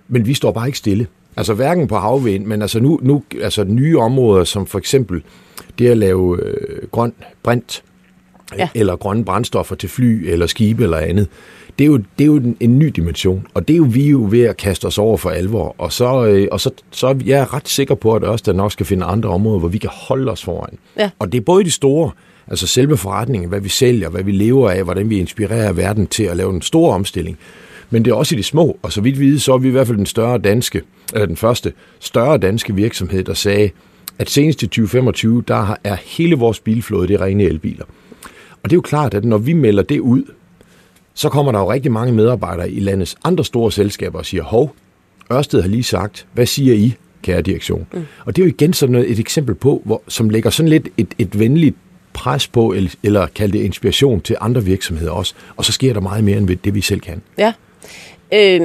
Men 0.08 0.28
vi 0.28 0.34
står 0.34 0.52
bare 0.52 0.68
ikke 0.68 0.78
stille. 0.78 1.08
Altså 1.38 1.54
hverken 1.54 1.88
på 1.88 1.98
havvind, 1.98 2.46
men 2.46 2.62
altså 2.62 2.80
nu, 2.80 3.00
nu 3.02 3.24
altså 3.42 3.64
nye 3.64 4.00
områder, 4.00 4.44
som 4.44 4.66
for 4.66 4.80
eksempel 4.80 5.24
det 5.80 5.90
at 5.90 5.98
lave 5.98 6.40
øh, 6.44 6.88
grøn 6.92 7.14
brint, 7.44 7.84
ja. 8.58 8.70
eller 8.76 8.96
grønne 8.96 9.26
brændstoffer 9.26 9.76
til 9.76 9.90
fly, 9.90 10.30
eller 10.30 10.48
skibe 10.48 10.84
eller 10.84 10.98
andet 10.98 11.28
det 11.80 11.86
er 11.86 11.90
jo, 11.90 11.98
det 11.98 12.24
er 12.24 12.26
jo 12.26 12.36
en, 12.36 12.58
en 12.60 12.80
ny 12.80 12.86
dimension, 12.96 13.48
og 13.54 13.68
det 13.68 13.74
er 13.74 13.78
jo 13.78 13.88
vi 13.90 14.10
jo 14.10 14.28
ved 14.30 14.42
at 14.42 14.58
kaste 14.58 14.86
os 14.86 14.98
over 14.98 15.18
for 15.18 15.30
alvor. 15.30 15.76
Og 15.78 15.94
så, 15.94 16.26
øh, 16.26 16.48
og 16.52 16.62
så, 16.62 16.72
så 16.92 17.08
er 17.08 17.16
jeg 17.26 17.54
ret 17.54 17.68
sikker 17.68 17.96
på, 17.96 18.14
at 18.14 18.24
også 18.24 18.44
der 18.46 18.54
nok 18.54 18.72
skal 18.72 18.86
finde 18.86 19.06
andre 19.06 19.30
områder, 19.30 19.60
hvor 19.60 19.68
vi 19.68 19.78
kan 19.78 19.90
holde 19.94 20.32
os 20.32 20.44
foran. 20.44 20.78
Ja. 20.98 21.10
Og 21.20 21.32
det 21.32 21.38
er 21.38 21.42
både 21.42 21.64
de 21.64 21.72
store, 21.72 22.12
altså 22.48 22.68
selve 22.68 22.98
forretningen, 22.98 23.50
hvad 23.50 23.60
vi 23.60 23.70
sælger, 23.70 24.10
hvad 24.10 24.24
vi 24.24 24.32
lever 24.32 24.70
af, 24.70 24.84
hvordan 24.84 25.10
vi 25.10 25.20
inspirerer 25.20 25.74
verden 25.74 26.08
til 26.08 26.24
at 26.24 26.38
lave 26.38 26.54
en 26.54 26.62
stor 26.62 26.94
omstilling. 26.94 27.38
Men 27.90 28.06
det 28.06 28.12
er 28.12 28.16
også 28.16 28.36
i 28.36 28.38
de 28.38 28.44
små, 28.44 28.78
og 28.82 28.92
så 28.92 29.02
vidt 29.02 29.20
vi 29.20 29.32
ved, 29.32 29.40
så 29.40 29.54
er 29.54 29.58
vi 29.58 29.68
i 29.68 29.72
hvert 29.72 29.88
fald 29.88 29.98
den 29.98 30.06
større 30.06 30.38
danske, 30.38 30.82
eller 31.14 31.26
den 31.26 31.38
første 31.38 31.74
større 32.00 32.38
danske 32.38 32.76
virksomhed, 32.76 33.24
der 33.24 33.34
sagde, 33.34 33.70
at 34.20 34.30
senest 34.30 34.64
i 34.64 34.68
2025, 34.68 35.44
der 35.48 35.76
er 35.84 35.96
hele 35.96 36.36
vores 36.36 36.60
bilflåde, 36.60 37.08
det 37.08 37.14
er 37.14 37.22
rene 37.22 37.44
elbiler. 37.44 37.86
Og 38.64 38.70
det 38.70 38.72
er 38.72 38.78
jo 38.78 38.82
klart, 38.82 39.14
at 39.14 39.26
når 39.26 39.38
vi 39.38 39.54
melder 39.54 39.84
det 39.84 40.00
ud, 40.00 40.24
så 41.14 41.30
kommer 41.30 41.52
der 41.52 41.60
jo 41.60 41.72
rigtig 41.72 41.92
mange 41.92 42.14
medarbejdere 42.14 42.72
i 42.72 42.80
landets 42.80 43.16
andre 43.24 43.46
store 43.46 43.72
selskaber 43.72 44.20
og 44.20 44.26
siger, 44.26 44.44
hov, 44.44 44.76
Ørsted 45.32 45.62
har 45.62 45.70
lige 45.70 45.84
sagt, 45.84 46.28
hvad 46.34 46.46
siger 46.46 46.74
I, 46.74 46.96
kære 47.22 47.42
direktion? 47.42 47.88
Mm. 47.94 48.06
Og 48.26 48.36
det 48.36 48.42
er 48.42 48.46
jo 48.46 48.50
igen 48.50 48.74
sådan 48.74 48.92
noget, 48.92 49.12
et 49.12 49.20
eksempel 49.20 49.56
på, 49.56 49.82
hvor, 49.86 50.02
som 50.08 50.30
lægger 50.30 50.50
sådan 50.50 50.70
lidt 50.70 50.90
et, 50.98 51.08
et 51.18 51.40
venligt 51.40 51.76
pres 52.14 52.48
på, 52.48 52.74
eller, 52.74 52.92
eller 53.04 53.28
kalde 53.28 53.58
det 53.58 53.64
inspiration 53.64 54.22
til 54.22 54.36
andre 54.42 54.64
virksomheder 54.64 55.12
også. 55.12 55.34
Og 55.56 55.66
så 55.66 55.72
sker 55.72 55.94
der 55.94 56.02
meget 56.02 56.24
mere 56.24 56.38
end 56.38 56.48
det, 56.48 56.76
vi 56.76 56.82
selv 56.82 57.00
kan. 57.00 57.22
Ja. 57.38 57.54
Øh, 58.34 58.62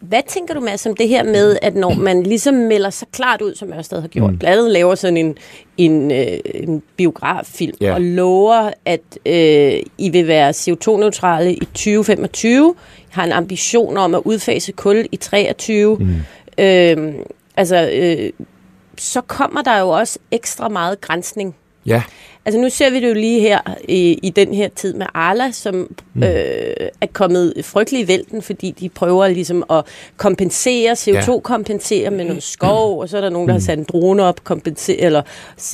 hvad 0.00 0.22
tænker 0.28 0.54
du, 0.54 0.60
med 0.60 0.86
om 0.86 0.96
det 0.96 1.08
her 1.08 1.22
med, 1.22 1.56
at 1.62 1.74
når 1.74 1.94
man 1.94 2.22
ligesom 2.22 2.54
melder 2.54 2.90
sig 2.90 3.08
klart 3.12 3.42
ud, 3.42 3.54
som 3.54 3.72
Ørsted 3.72 4.00
har 4.00 4.08
gjort, 4.08 4.30
mm. 4.30 4.38
blandt 4.38 4.58
andet 4.58 4.72
laver 4.72 4.94
sådan 4.94 5.16
en, 5.16 5.36
en, 5.76 6.10
øh, 6.10 6.38
en 6.54 6.82
biograffilm, 6.96 7.76
ja. 7.80 7.94
og 7.94 8.00
lover, 8.00 8.70
at 8.84 9.00
øh, 9.26 9.82
I 9.98 10.10
vil 10.10 10.26
være 10.26 10.50
CO2-neutrale 10.50 11.54
i 11.54 11.64
2025, 11.64 12.74
har 13.10 13.24
en 13.24 13.32
ambition 13.32 13.96
om 13.96 14.14
at 14.14 14.22
udfase 14.24 14.72
kul 14.72 15.06
i 15.12 15.16
23, 15.16 15.96
mm. 15.96 16.14
øh, 16.58 17.14
altså, 17.56 17.90
øh, 17.92 18.30
så 18.98 19.20
kommer 19.20 19.62
der 19.62 19.78
jo 19.78 19.88
også 19.88 20.18
ekstra 20.30 20.68
meget 20.68 21.00
grænsning. 21.00 21.56
Ja. 21.86 22.02
Altså 22.44 22.60
nu 22.60 22.68
ser 22.68 22.90
vi 22.90 23.00
det 23.00 23.08
jo 23.08 23.14
lige 23.14 23.40
her 23.40 23.60
i, 23.88 24.18
i 24.22 24.30
den 24.30 24.54
her 24.54 24.68
tid 24.68 24.94
med 24.94 25.06
Arla, 25.14 25.50
som 25.50 25.96
mm. 26.14 26.22
øh, 26.22 26.28
er 27.00 27.06
kommet 27.12 27.54
frygtelig 27.62 28.00
i 28.00 28.08
vælten, 28.08 28.42
fordi 28.42 28.70
de 28.70 28.88
prøver 28.88 29.28
ligesom 29.28 29.64
at 29.70 29.84
kompensere, 30.16 30.92
CO2-kompensere 30.92 32.02
ja. 32.02 32.10
med 32.10 32.24
noget 32.24 32.42
skov, 32.42 32.94
mm. 32.94 32.98
og 32.98 33.08
så 33.08 33.16
er 33.16 33.20
der 33.20 33.30
nogen, 33.30 33.48
der 33.48 33.54
har 33.54 33.58
mm. 33.58 33.64
sat 33.64 33.78
en 33.78 33.84
drone 33.84 34.22
op, 34.22 34.44
kompensere, 34.44 34.96
eller 34.96 35.22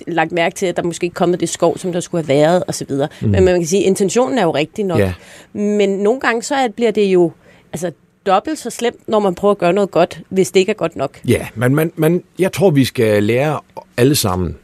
lagt 0.06 0.32
mærke 0.32 0.54
til, 0.54 0.66
at 0.66 0.76
der 0.76 0.82
måske 0.82 1.04
ikke 1.04 1.14
kommet 1.14 1.40
det 1.40 1.48
skov, 1.48 1.78
som 1.78 1.92
der 1.92 2.00
skulle 2.00 2.24
have 2.24 2.28
været, 2.28 2.62
osv. 2.68 2.92
Mm. 2.92 3.28
Men 3.28 3.44
man 3.44 3.54
kan 3.54 3.66
sige, 3.66 3.82
at 3.82 3.86
intentionen 3.86 4.38
er 4.38 4.42
jo 4.42 4.50
rigtig 4.50 4.84
nok. 4.84 4.98
Ja. 4.98 5.12
Men 5.52 5.88
nogle 5.88 6.20
gange 6.20 6.42
så 6.42 6.54
er, 6.54 6.68
bliver 6.68 6.90
det 6.90 7.06
jo 7.06 7.32
altså, 7.72 7.92
dobbelt 8.26 8.58
så 8.58 8.70
slemt, 8.70 9.08
når 9.08 9.18
man 9.18 9.34
prøver 9.34 9.52
at 9.52 9.58
gøre 9.58 9.72
noget 9.72 9.90
godt, 9.90 10.20
hvis 10.28 10.50
det 10.50 10.60
ikke 10.60 10.70
er 10.70 10.76
godt 10.76 10.96
nok. 10.96 11.20
Ja, 11.28 11.46
men 11.54 11.74
man, 11.74 11.92
man, 11.96 12.22
jeg 12.38 12.52
tror, 12.52 12.70
vi 12.70 12.84
skal 12.84 13.22
lære 13.22 13.60
alle 13.96 14.14
sammen 14.14 14.56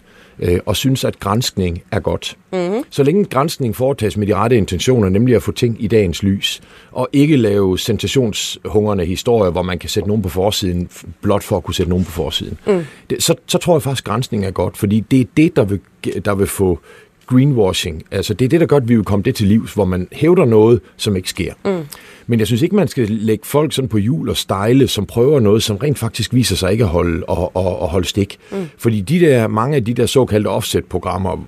øh, 0.42 0.60
og 0.66 0.76
synes, 0.76 1.04
at 1.04 1.20
granskning 1.20 1.82
er 1.90 2.00
godt. 2.00 2.36
Mm-hmm. 2.52 2.84
Så 2.90 3.02
længe 3.02 3.24
granskning 3.24 3.76
foretages 3.76 4.16
med 4.16 4.26
de 4.26 4.34
rette 4.34 4.56
intentioner, 4.56 5.08
nemlig 5.08 5.36
at 5.36 5.42
få 5.42 5.52
ting 5.52 5.76
i 5.84 5.86
dagens 5.86 6.22
lys, 6.22 6.60
og 6.92 7.08
ikke 7.12 7.36
lave 7.36 7.78
sensationshungrende 7.78 9.04
historier, 9.04 9.50
hvor 9.50 9.62
man 9.62 9.78
kan 9.78 9.88
sætte 9.88 10.08
nogen 10.08 10.22
på 10.22 10.28
forsiden, 10.28 10.88
blot 11.20 11.42
for 11.42 11.56
at 11.56 11.64
kunne 11.64 11.74
sætte 11.74 11.90
nogen 11.90 12.04
på 12.04 12.10
forsiden, 12.10 12.58
mm. 12.66 12.84
det, 13.10 13.22
så, 13.22 13.34
så 13.46 13.58
tror 13.58 13.74
jeg 13.74 13.82
faktisk, 13.82 14.04
at 14.04 14.10
granskning 14.10 14.44
er 14.44 14.50
godt, 14.50 14.76
fordi 14.76 15.00
det 15.00 15.20
er 15.20 15.24
det, 15.36 15.56
der 15.56 15.64
vil, 15.64 15.80
der 16.24 16.34
vil 16.34 16.46
få 16.46 16.78
greenwashing. 17.26 18.02
Altså 18.10 18.34
det 18.34 18.44
er 18.44 18.48
det, 18.48 18.60
der 18.60 18.76
at 18.76 18.88
vi 18.88 18.94
vil 18.94 19.04
komme 19.04 19.22
det 19.22 19.34
til 19.34 19.46
livs, 19.46 19.74
hvor 19.74 19.84
man 19.84 20.08
hævder 20.12 20.44
noget, 20.44 20.80
som 20.96 21.16
ikke 21.16 21.28
sker. 21.28 21.52
Mm. 21.64 21.82
Men 22.26 22.38
jeg 22.38 22.46
synes 22.46 22.62
ikke, 22.62 22.76
man 22.76 22.88
skal 22.88 23.08
lægge 23.10 23.46
folk 23.46 23.72
sådan 23.72 23.88
på 23.88 23.98
jul 23.98 24.28
og 24.28 24.36
stejle, 24.36 24.88
som 24.88 25.06
prøver 25.06 25.40
noget, 25.40 25.62
som 25.62 25.76
rent 25.76 25.98
faktisk 25.98 26.34
viser 26.34 26.56
sig 26.56 26.72
ikke 26.72 26.84
at 26.84 26.90
holde, 26.90 27.24
og, 27.24 27.56
og, 27.56 27.82
og 27.82 27.88
holde 27.88 28.08
stik. 28.08 28.38
Mm. 28.52 28.56
Fordi 28.78 29.00
de 29.00 29.20
der, 29.20 29.48
mange 29.48 29.76
af 29.76 29.84
de 29.84 29.94
der 29.94 30.06
såkaldte 30.06 30.48
offset-programmer, 30.48 31.46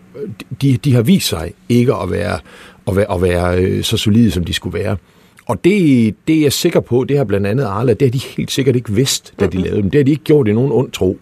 de, 0.62 0.76
de 0.76 0.94
har 0.94 1.02
vist 1.02 1.28
sig 1.28 1.52
ikke 1.68 1.94
at 1.94 2.10
være, 2.10 2.38
at 2.88 2.96
være, 2.96 3.14
at 3.14 3.22
være 3.22 3.58
øh, 3.58 3.84
så 3.84 3.96
solide, 3.96 4.30
som 4.30 4.44
de 4.44 4.52
skulle 4.52 4.78
være. 4.78 4.96
Og 5.46 5.64
det, 5.64 6.14
det 6.28 6.36
er 6.36 6.42
jeg 6.42 6.52
sikker 6.52 6.80
på, 6.80 7.04
det 7.08 7.16
har 7.16 7.24
blandt 7.24 7.46
andet 7.46 7.64
Arla, 7.64 7.94
det 7.94 8.02
har 8.02 8.12
de 8.12 8.18
helt 8.36 8.50
sikkert 8.50 8.76
ikke 8.76 8.92
vidst, 8.92 9.34
da 9.40 9.46
de 9.46 9.56
lavede 9.56 9.82
dem. 9.82 9.90
Det 9.90 9.98
har 9.98 10.04
de 10.04 10.10
ikke 10.10 10.24
gjort 10.24 10.48
i 10.48 10.52
nogen 10.52 10.72
ond 10.72 10.90
tro. 10.90 11.18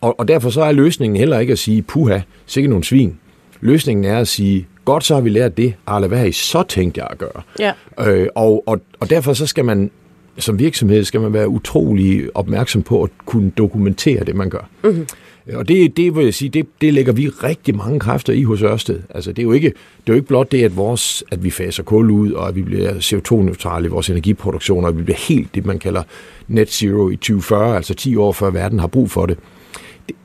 Og, 0.00 0.20
og 0.20 0.28
derfor 0.28 0.50
så 0.50 0.62
er 0.62 0.72
løsningen 0.72 1.16
heller 1.16 1.38
ikke 1.38 1.52
at 1.52 1.58
sige, 1.58 1.82
puha, 1.82 2.20
sikkert 2.46 2.70
nogle 2.70 2.84
svin. 2.84 3.18
Løsningen 3.62 4.04
er 4.04 4.18
at 4.18 4.28
sige, 4.28 4.66
godt 4.84 5.04
så 5.04 5.14
har 5.14 5.20
vi 5.20 5.28
lært 5.28 5.56
det, 5.56 5.74
Arla, 5.86 6.06
hvad 6.06 6.18
har 6.18 6.26
I 6.26 6.32
så 6.32 6.62
tænkt 6.62 6.96
jer 6.96 7.04
at 7.04 7.18
gøre? 7.18 7.42
Ja. 7.58 7.72
Øh, 7.98 8.28
og, 8.34 8.62
og, 8.66 8.80
og 9.00 9.10
derfor 9.10 9.32
så 9.32 9.46
skal 9.46 9.64
man 9.64 9.90
som 10.38 10.58
virksomhed 10.58 11.04
skal 11.04 11.20
man 11.20 11.32
være 11.32 11.48
utrolig 11.48 12.36
opmærksom 12.36 12.82
på 12.82 13.02
at 13.02 13.10
kunne 13.26 13.50
dokumentere 13.50 14.24
det, 14.24 14.36
man 14.36 14.50
gør. 14.50 14.68
Mm-hmm. 14.84 15.06
Og 15.54 15.68
det, 15.68 15.96
det 15.96 16.16
vil 16.16 16.24
jeg 16.24 16.34
sige, 16.34 16.48
det, 16.48 16.66
det 16.80 16.94
lægger 16.94 17.12
vi 17.12 17.28
rigtig 17.28 17.76
mange 17.76 18.00
kræfter 18.00 18.32
i 18.32 18.42
hos 18.42 18.62
Ørsted. 18.62 19.00
Altså, 19.10 19.32
det 19.32 19.38
er 19.38 19.42
jo 19.42 19.52
ikke, 19.52 19.68
det 19.68 20.06
er 20.06 20.12
jo 20.12 20.14
ikke 20.14 20.28
blot 20.28 20.52
det, 20.52 20.64
at, 20.64 20.76
vores, 20.76 21.24
at 21.30 21.44
vi 21.44 21.50
faser 21.50 21.82
kul 21.82 22.10
ud, 22.10 22.32
og 22.32 22.48
at 22.48 22.56
vi 22.56 22.62
bliver 22.62 22.92
CO2-neutrale 22.92 23.86
i 23.86 23.88
vores 23.88 24.10
energiproduktion, 24.10 24.84
og 24.84 24.88
at 24.88 24.96
vi 24.96 25.02
bliver 25.02 25.18
helt 25.28 25.54
det, 25.54 25.66
man 25.66 25.78
kalder 25.78 26.02
net 26.48 26.70
zero 26.70 27.10
i 27.10 27.16
2040, 27.16 27.76
altså 27.76 27.94
10 27.94 28.16
år 28.16 28.32
før 28.32 28.50
verden 28.50 28.78
har 28.78 28.86
brug 28.86 29.10
for 29.10 29.26
det 29.26 29.38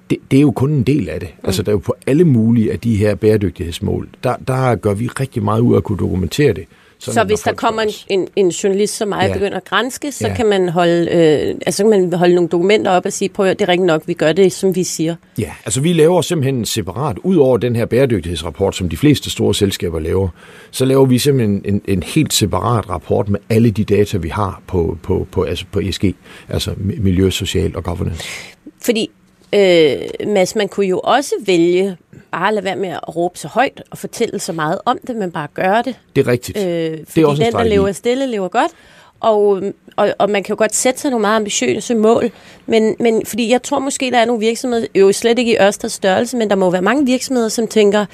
det, 0.10 0.17
det 0.31 0.38
er 0.38 0.41
jo 0.41 0.51
kun 0.51 0.72
en 0.72 0.84
del 0.84 1.10
af 1.10 1.19
det. 1.19 1.29
Mm. 1.29 1.48
Altså, 1.48 1.63
der 1.63 1.69
er 1.69 1.74
jo 1.74 1.79
på 1.79 1.96
alle 2.07 2.24
mulige 2.24 2.72
af 2.72 2.79
de 2.79 2.96
her 2.96 3.15
bæredygtighedsmål, 3.15 4.10
der, 4.24 4.36
der 4.48 4.75
gør 4.75 4.93
vi 4.93 5.07
rigtig 5.07 5.43
meget 5.43 5.62
ud 5.62 5.74
af 5.74 5.77
at 5.77 5.84
kunne 5.84 5.98
dokumentere 5.98 6.53
det. 6.53 6.65
Så 7.00 7.24
hvis 7.24 7.39
der 7.39 7.53
kommer 7.53 7.81
en, 7.81 7.89
en, 8.10 8.27
en 8.36 8.50
journalist 8.50 8.98
som 8.98 9.07
mig 9.07 9.22
ja. 9.22 9.27
og 9.27 9.34
begynder 9.34 9.57
at 9.57 9.65
grænske, 9.65 10.12
så 10.12 10.27
ja. 10.27 10.36
kan 10.36 10.46
man 10.46 10.69
holde 10.69 11.12
øh, 11.12 11.55
altså 11.65 11.84
kan 11.84 11.89
man 11.89 12.13
holde 12.13 12.36
nogle 12.36 12.50
dokumenter 12.50 12.91
op 12.91 13.05
og 13.05 13.13
sige, 13.13 13.29
prøv 13.29 13.50
det 13.50 13.62
er 13.62 13.67
rigtigt 13.67 13.86
nok, 13.86 14.03
vi 14.07 14.13
gør 14.13 14.34
det, 14.34 14.51
som 14.51 14.75
vi 14.75 14.84
siger. 14.84 15.15
Ja, 15.39 15.51
altså 15.65 15.81
vi 15.81 15.93
laver 15.93 16.22
simpelthen 16.22 16.65
separat, 16.65 17.17
ud 17.24 17.36
over 17.36 17.57
den 17.57 17.75
her 17.75 17.86
bæredygtighedsrapport, 17.86 18.75
som 18.75 18.89
de 18.89 18.98
fleste 18.98 19.29
store 19.29 19.55
selskaber 19.55 20.00
laver, 20.00 20.29
så 20.72 20.86
laver 20.86 21.05
vi 21.05 21.17
simpelthen 21.17 21.62
en, 21.65 21.81
en 21.88 22.03
helt 22.03 22.34
separat 22.34 22.89
rapport 22.89 23.29
med 23.29 23.39
alle 23.50 23.72
de 23.72 23.84
data, 23.84 24.17
vi 24.17 24.29
har 24.29 24.62
på, 24.67 24.98
på, 25.03 25.27
på, 25.31 25.43
altså 25.43 25.65
på 25.72 25.79
ESG, 25.79 26.05
altså 26.50 26.72
miljø, 26.77 27.29
social 27.29 27.75
og 27.75 27.84
governance. 27.84 28.24
Fordi 28.81 29.10
Øh, 29.53 30.27
Mads, 30.27 30.55
man 30.55 30.67
kunne 30.67 30.85
jo 30.85 30.99
også 30.99 31.35
vælge 31.45 31.97
bare 32.31 32.47
at 32.47 32.53
lade 32.53 32.65
være 32.65 32.75
med 32.75 32.89
at 32.89 33.15
råbe 33.15 33.37
så 33.37 33.47
højt 33.47 33.83
og 33.91 33.97
fortælle 33.97 34.39
så 34.39 34.53
meget 34.53 34.79
om 34.85 34.99
det, 35.07 35.15
men 35.15 35.31
bare 35.31 35.47
gøre 35.53 35.81
det. 35.81 35.95
Det 36.15 36.27
er 36.27 36.31
rigtigt. 36.31 36.57
Øh, 36.57 36.63
det 37.15 37.17
er 37.17 37.27
også 37.27 37.43
den, 37.43 37.53
der 37.53 37.63
lever 37.63 37.91
stille, 37.91 38.27
lever 38.27 38.47
godt. 38.47 38.71
Og, 39.19 39.61
og, 39.95 40.13
og 40.19 40.29
man 40.29 40.43
kan 40.43 40.53
jo 40.53 40.57
godt 40.57 40.75
sætte 40.75 40.99
sig 40.99 41.11
nogle 41.11 41.21
meget 41.21 41.35
ambitiøse 41.35 41.95
mål, 41.95 42.31
men, 42.65 42.95
men 42.99 43.25
fordi 43.25 43.51
jeg 43.51 43.63
tror 43.63 43.79
måske, 43.79 44.11
der 44.11 44.17
er 44.17 44.25
nogle 44.25 44.39
virksomheder, 44.39 44.87
jo 44.95 45.11
slet 45.11 45.39
ikke 45.39 45.51
i 45.51 45.57
Ørsteds 45.61 45.93
størrelse, 45.93 46.37
men 46.37 46.49
der 46.49 46.55
må 46.55 46.69
være 46.69 46.81
mange 46.81 47.05
virksomheder, 47.05 47.49
som 47.49 47.67
tænker, 47.67 48.05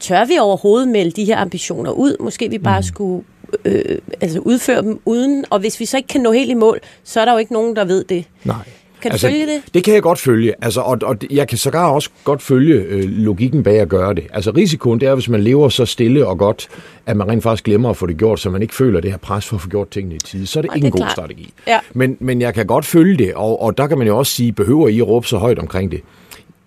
tør 0.00 0.24
vi 0.24 0.38
overhovedet 0.38 0.88
melde 0.88 1.10
de 1.10 1.24
her 1.24 1.36
ambitioner 1.36 1.90
ud? 1.90 2.16
Måske 2.20 2.50
vi 2.50 2.58
bare 2.58 2.80
mm. 2.80 2.84
skulle 2.84 3.24
øh, 3.64 3.98
altså 4.20 4.38
udføre 4.38 4.82
dem 4.82 5.00
uden, 5.04 5.44
og 5.50 5.58
hvis 5.58 5.80
vi 5.80 5.84
så 5.84 5.96
ikke 5.96 6.06
kan 6.06 6.20
nå 6.20 6.32
helt 6.32 6.50
i 6.50 6.54
mål, 6.54 6.80
så 7.04 7.20
er 7.20 7.24
der 7.24 7.32
jo 7.32 7.38
ikke 7.38 7.52
nogen, 7.52 7.76
der 7.76 7.84
ved 7.84 8.04
det. 8.04 8.24
Nej. 8.44 8.56
Kan 9.02 9.10
du 9.10 9.14
altså, 9.14 9.26
følge 9.28 9.46
det? 9.46 9.62
Det 9.74 9.84
kan 9.84 9.94
jeg 9.94 10.02
godt 10.02 10.18
følge, 10.18 10.54
altså, 10.64 10.80
og, 10.80 10.98
og 11.02 11.16
jeg 11.30 11.48
kan 11.48 11.58
sågar 11.58 11.86
også 11.86 12.10
godt 12.24 12.42
følge 12.42 12.74
øh, 12.74 13.04
logikken 13.04 13.62
bag 13.62 13.80
at 13.80 13.88
gøre 13.88 14.14
det. 14.14 14.24
Altså 14.32 14.50
risikoen, 14.50 15.00
det 15.00 15.08
er, 15.08 15.14
hvis 15.14 15.28
man 15.28 15.40
lever 15.40 15.68
så 15.68 15.86
stille 15.86 16.26
og 16.26 16.38
godt, 16.38 16.68
at 17.06 17.16
man 17.16 17.28
rent 17.28 17.42
faktisk 17.42 17.64
glemmer 17.64 17.90
at 17.90 17.96
få 17.96 18.06
det 18.06 18.16
gjort, 18.16 18.40
så 18.40 18.50
man 18.50 18.62
ikke 18.62 18.74
føler 18.74 19.00
det 19.00 19.10
her 19.10 19.18
pres 19.18 19.46
for 19.46 19.56
at 19.56 19.62
få 19.62 19.68
gjort 19.68 19.90
tingene 19.90 20.14
i 20.14 20.18
tid, 20.18 20.46
så 20.46 20.58
er 20.58 20.62
det 20.62 20.70
og 20.70 20.76
ikke 20.76 20.84
det 20.84 20.88
en 20.88 20.92
god 20.92 20.98
klart. 20.98 21.12
strategi. 21.12 21.52
Ja. 21.66 21.78
Men, 21.92 22.16
men 22.20 22.40
jeg 22.40 22.54
kan 22.54 22.66
godt 22.66 22.84
følge 22.84 23.18
det, 23.18 23.34
og, 23.34 23.62
og 23.62 23.78
der 23.78 23.86
kan 23.86 23.98
man 23.98 24.06
jo 24.06 24.18
også 24.18 24.32
sige, 24.32 24.52
behøver 24.52 24.88
I 24.88 25.00
at 25.00 25.08
råbe 25.08 25.26
så 25.26 25.38
højt 25.38 25.58
omkring 25.58 25.90
det? 25.90 26.00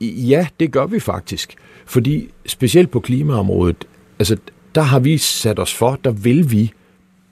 Ja, 0.02 0.48
det 0.60 0.72
gør 0.72 0.86
vi 0.86 1.00
faktisk. 1.00 1.56
Fordi 1.86 2.30
specielt 2.46 2.92
på 2.92 3.00
klimaområdet, 3.00 3.88
altså 4.20 4.38
der 4.75 4.82
har 4.82 5.00
vi 5.00 5.18
sat 5.18 5.60
os 5.60 5.74
for, 5.74 6.00
der 6.04 6.12
vil 6.12 6.52
vi 6.52 6.72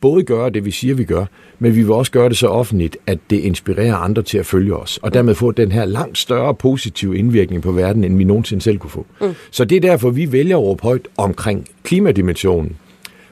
både 0.01 0.24
gøre 0.24 0.50
det, 0.50 0.65
vi 0.65 0.72
siger, 0.72 0.96
vi 0.96 1.03
gør, 1.03 1.25
men 1.60 1.75
vi 1.75 1.81
vil 1.81 1.91
også 1.91 2.12
gøre 2.12 2.29
det 2.29 2.38
så 2.38 2.48
offentligt, 2.48 2.98
at 3.08 3.20
det 3.29 3.38
inspirerer 3.38 3.96
andre 3.96 4.22
til 4.22 4.38
at 4.38 4.46
følge 4.46 4.75
os, 4.75 5.00
og 5.01 5.13
dermed 5.13 5.36
få 5.36 5.51
den 5.51 5.72
her 5.72 5.86
langt 5.86 6.17
større 6.17 6.55
positive 6.55 7.17
indvirkning 7.17 7.62
på 7.62 7.72
verden, 7.72 8.03
end 8.03 8.17
vi 8.17 8.24
nogensinde 8.24 8.63
selv 8.63 8.77
kunne 8.77 8.89
få. 8.89 9.05
Mm. 9.22 9.27
Så 9.51 9.65
det 9.65 9.75
er 9.75 9.81
derfor, 9.81 10.10
vi 10.10 10.31
vælger 10.31 10.58
at 10.58 10.63
råbe 10.63 10.84
højt 10.84 11.08
omkring 11.17 11.67
klimadimensionen, 11.84 12.75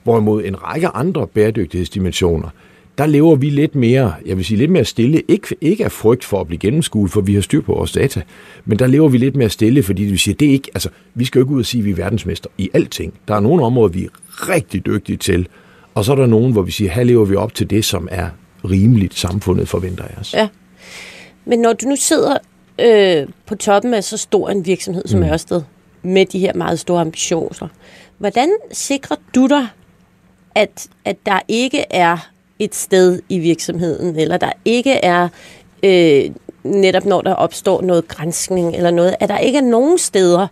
hvorimod 0.04 0.44
en 0.44 0.64
række 0.64 0.88
andre 0.88 1.28
bæredygtighedsdimensioner, 1.28 2.50
der 2.98 3.06
lever 3.06 3.36
vi 3.36 3.50
lidt 3.50 3.76
mere, 3.76 4.14
jeg 4.26 4.38
vil 4.38 4.46
sige 4.46 4.58
lidt 4.58 4.72
mere 4.72 4.86
stille, 4.86 5.22
ikke, 5.28 5.56
ikke 5.62 5.86
af 5.86 5.92
frygt 5.92 6.26
for 6.26 6.42
at 6.42 6.48
blive 6.48 6.60
gennemskuet, 6.60 7.12
for 7.12 7.22
vi 7.22 7.34
har 7.34 7.42
styr 7.42 7.62
på 7.62 7.74
vores 7.74 7.92
data, 7.92 8.22
men 8.66 8.80
der 8.80 8.88
lever 8.88 9.10
vi 9.10 9.18
lidt 9.18 9.36
mere 9.36 9.50
stille, 9.50 9.84
fordi 9.84 10.04
vi 10.04 10.18
siger, 10.18 10.36
det 10.36 10.48
er 10.48 10.52
ikke, 10.52 10.72
altså, 10.74 10.90
vi 11.14 11.26
skal 11.26 11.40
jo 11.40 11.46
ikke 11.46 11.54
ud 11.54 11.60
og 11.60 11.66
sige, 11.66 11.82
at 11.82 11.86
vi 11.86 11.92
er 11.92 11.96
verdensmester 11.96 12.50
i 12.58 12.70
alting. 12.74 13.14
Der 13.28 13.36
er 13.36 13.40
nogle 13.40 13.64
områder, 13.64 13.90
vi 13.90 14.04
er 14.04 14.10
rigtig 14.50 14.86
dygtige 14.86 15.18
til, 15.18 15.48
og 15.94 16.06
så 16.06 16.12
er 16.12 16.16
der 16.16 16.26
nogen, 16.26 16.52
hvor 16.52 16.62
vi 16.62 16.72
siger, 16.72 16.92
her 16.92 17.04
lever 17.04 17.26
vi 17.26 17.36
op 17.36 17.54
til 17.54 17.70
det, 17.70 17.86
som 17.86 18.08
er 18.12 18.30
rimeligt 18.66 19.20
samfundet 19.20 19.68
forventer 19.68 20.04
af 20.04 20.20
os. 20.20 20.34
Ja. 20.34 20.48
Men 21.46 21.60
når 21.60 21.74
du 21.74 21.88
nu 21.88 21.96
sidder 21.96 22.38
øh, 22.80 23.28
på 23.46 23.56
toppen 23.56 23.94
af 23.94 24.04
så 24.04 24.18
stor 24.18 24.50
en 24.50 24.66
virksomhed 24.66 25.04
som 25.08 25.20
mm. 25.20 25.26
Ørsted, 25.26 25.62
med 26.02 26.26
de 26.26 26.40
her 26.40 26.54
meget 26.54 26.80
store 26.80 27.02
ambitioner, 27.02 27.68
hvordan 28.18 28.50
sikrer 28.72 29.16
du 29.36 29.48
dig, 29.48 29.68
at, 30.56 30.88
at 31.06 31.18
der 31.26 31.40
ikke 31.48 31.86
er 31.90 32.30
et 32.60 32.76
sted 32.76 33.22
i 33.30 33.40
virksomheden, 33.40 34.16
eller 34.16 34.38
der 34.38 34.52
ikke 34.66 34.92
er 34.94 35.28
øh, 35.84 36.32
netop 36.64 37.06
når 37.06 37.22
der 37.22 37.34
opstår 37.34 37.82
noget 37.82 38.08
grænskning 38.08 38.76
eller 38.76 38.92
noget, 38.92 39.16
at 39.20 39.30
der 39.30 39.38
ikke 39.38 39.58
er 39.58 39.64
nogen 39.64 39.98
steder, 39.98 40.48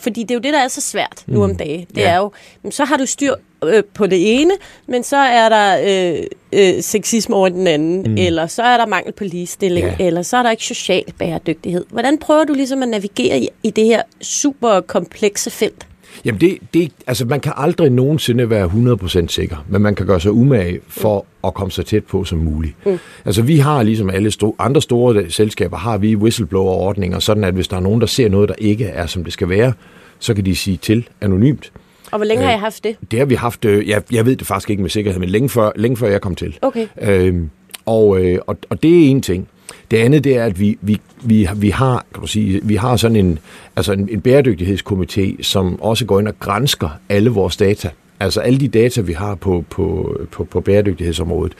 fordi 0.00 0.22
det 0.22 0.30
er 0.30 0.34
jo 0.34 0.40
det, 0.40 0.52
der 0.52 0.58
er 0.58 0.68
så 0.68 0.80
svært 0.80 1.24
nu 1.26 1.44
om 1.44 1.50
mm. 1.50 1.56
dagen. 1.56 1.86
Det 1.94 2.00
ja. 2.00 2.10
er 2.10 2.16
jo, 2.16 2.32
så 2.70 2.84
har 2.84 2.96
du 2.96 3.06
styr 3.06 3.34
øh, 3.64 3.84
på 3.94 4.06
det 4.06 4.40
ene, 4.40 4.52
men 4.86 5.02
så 5.02 5.16
er 5.16 5.48
der 5.48 5.78
øh, 5.84 6.26
øh, 6.52 6.82
sexisme 6.82 7.36
over 7.36 7.48
den 7.48 7.66
anden, 7.66 8.02
mm. 8.02 8.16
eller 8.18 8.46
så 8.46 8.62
er 8.62 8.76
der 8.76 8.86
mangel 8.86 9.12
på 9.12 9.24
ligestilling, 9.24 9.86
ja. 9.86 10.06
eller 10.06 10.22
så 10.22 10.36
er 10.36 10.42
der 10.42 10.50
ikke 10.50 10.64
social 10.64 11.04
bæredygtighed. 11.18 11.84
Hvordan 11.90 12.18
prøver 12.18 12.44
du 12.44 12.54
ligesom 12.54 12.82
at 12.82 12.88
navigere 12.88 13.38
i, 13.38 13.48
i 13.62 13.70
det 13.70 13.84
her 13.84 14.02
super 14.22 14.80
komplekse 14.80 15.50
felt? 15.50 15.86
Jamen, 16.24 16.40
det, 16.40 16.58
det, 16.74 16.92
altså 17.06 17.24
man 17.24 17.40
kan 17.40 17.52
aldrig 17.56 17.90
nogensinde 17.90 18.50
være 18.50 18.66
100% 18.66 19.26
sikker, 19.28 19.56
men 19.68 19.82
man 19.82 19.94
kan 19.94 20.06
gøre 20.06 20.20
sig 20.20 20.32
umage 20.32 20.80
for 20.88 21.20
mm. 21.20 21.46
at 21.48 21.54
komme 21.54 21.70
så 21.70 21.82
tæt 21.82 22.04
på 22.04 22.24
som 22.24 22.38
muligt. 22.38 22.86
Mm. 22.86 22.98
Altså 23.24 23.42
vi 23.42 23.56
har, 23.56 23.82
ligesom 23.82 24.10
alle 24.10 24.30
sto- 24.42 24.54
andre 24.58 24.82
store 24.82 25.30
selskaber, 25.30 25.76
har 25.76 25.98
vi 25.98 26.16
whistleblower-ordninger, 26.16 27.18
sådan 27.18 27.44
at 27.44 27.54
hvis 27.54 27.68
der 27.68 27.76
er 27.76 27.80
nogen, 27.80 28.00
der 28.00 28.06
ser 28.06 28.28
noget, 28.28 28.48
der 28.48 28.54
ikke 28.58 28.84
er, 28.84 29.06
som 29.06 29.24
det 29.24 29.32
skal 29.32 29.48
være, 29.48 29.72
så 30.18 30.34
kan 30.34 30.44
de 30.44 30.56
sige 30.56 30.76
til 30.76 31.08
anonymt. 31.20 31.72
Og 32.10 32.18
hvor 32.18 32.24
længe 32.24 32.42
øh, 32.42 32.48
har 32.48 32.56
I 32.56 32.60
haft 32.60 32.84
det? 32.84 32.96
Det 33.10 33.18
har 33.18 33.26
vi 33.26 33.34
haft, 33.34 33.64
øh, 33.64 33.88
jeg, 33.88 34.02
jeg 34.12 34.26
ved 34.26 34.36
det 34.36 34.46
faktisk 34.46 34.70
ikke 34.70 34.82
med 34.82 34.90
sikkerhed, 34.90 35.20
men 35.20 35.28
længe 35.28 35.48
før, 35.48 35.70
længe 35.76 35.96
før 35.96 36.08
jeg 36.08 36.20
kom 36.20 36.34
til. 36.34 36.58
Okay. 36.62 36.86
Øh, 37.02 37.34
og, 37.86 38.20
øh, 38.20 38.38
og, 38.46 38.56
og 38.70 38.82
det 38.82 38.90
er 38.90 39.10
en 39.10 39.22
ting. 39.22 39.48
Det 39.90 39.96
andet 39.96 40.24
det 40.24 40.36
er, 40.36 40.44
at 40.44 40.60
vi, 40.60 40.78
vi, 40.80 41.00
vi, 41.22 41.48
vi 41.56 41.70
har, 41.70 42.06
kan 42.14 42.20
du 42.20 42.26
sige, 42.26 42.60
vi 42.62 42.76
har 42.76 42.96
sådan 42.96 43.16
en, 43.16 43.38
altså 43.76 43.92
en, 43.92 44.08
en 44.08 44.20
bæredygtighedskomité, 44.20 45.42
som 45.42 45.82
også 45.82 46.06
går 46.06 46.20
ind 46.20 46.28
og 46.28 46.38
grænsker 46.38 46.88
alle 47.08 47.30
vores 47.30 47.56
data. 47.56 47.90
Altså 48.20 48.40
alle 48.40 48.60
de 48.60 48.68
data, 48.68 49.00
vi 49.00 49.12
har 49.12 49.34
på, 49.34 49.64
på, 49.70 50.16
på, 50.30 50.44
på 50.44 50.60
bæredygtighedsområdet, 50.60 51.52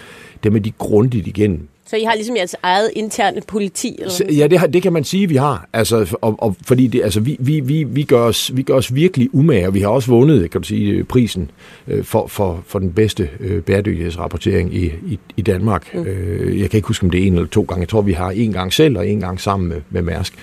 dem 0.44 0.56
er 0.56 0.60
de 0.60 0.72
grundigt 0.78 1.26
igennem. 1.26 1.68
Så 1.90 1.96
I 1.96 2.02
har 2.02 2.14
ligesom 2.14 2.36
jeres 2.36 2.56
eget 2.62 2.90
interne 2.96 3.40
politi? 3.46 3.96
Eller 3.98 4.12
ja, 4.36 4.46
det, 4.46 4.72
det 4.72 4.82
kan 4.82 4.92
man 4.92 5.04
sige, 5.04 5.28
vi 5.28 5.36
har. 5.36 5.68
Altså, 5.72 6.16
og, 6.20 6.36
og, 6.38 6.56
fordi 6.66 6.86
det, 6.86 7.02
altså, 7.02 7.20
vi, 7.20 7.36
vi, 7.40 7.60
vi, 7.60 7.84
vi, 7.84 8.02
gør 8.02 8.20
os, 8.20 8.56
vi 8.56 8.62
gør 8.62 8.74
os 8.74 8.94
virkelig 8.94 9.34
umage, 9.34 9.66
og 9.66 9.74
vi 9.74 9.80
har 9.80 9.88
også 9.88 10.10
vundet 10.10 10.50
kan 10.50 10.60
du 10.60 10.66
sige, 10.66 11.04
prisen 11.04 11.50
øh, 11.88 12.04
for, 12.04 12.26
for, 12.26 12.62
for 12.66 12.78
den 12.78 12.92
bedste 12.92 13.30
øh, 13.40 13.62
bæredygtighedsrapportering 13.62 14.74
i, 14.74 14.84
i, 14.86 15.18
i 15.36 15.42
Danmark. 15.42 15.94
Mm. 15.94 16.02
Øh, 16.02 16.60
jeg 16.60 16.70
kan 16.70 16.78
ikke 16.78 16.88
huske, 16.88 17.04
om 17.04 17.10
det 17.10 17.22
er 17.22 17.26
en 17.26 17.34
eller 17.34 17.48
to 17.48 17.62
gange. 17.62 17.80
Jeg 17.80 17.88
tror, 17.88 18.02
vi 18.02 18.12
har 18.12 18.30
en 18.30 18.52
gang 18.52 18.72
selv 18.72 18.98
og 18.98 19.08
en 19.08 19.20
gang 19.20 19.40
sammen 19.40 19.68
med, 19.68 19.80
med 19.90 20.02
Mærsk. 20.02 20.34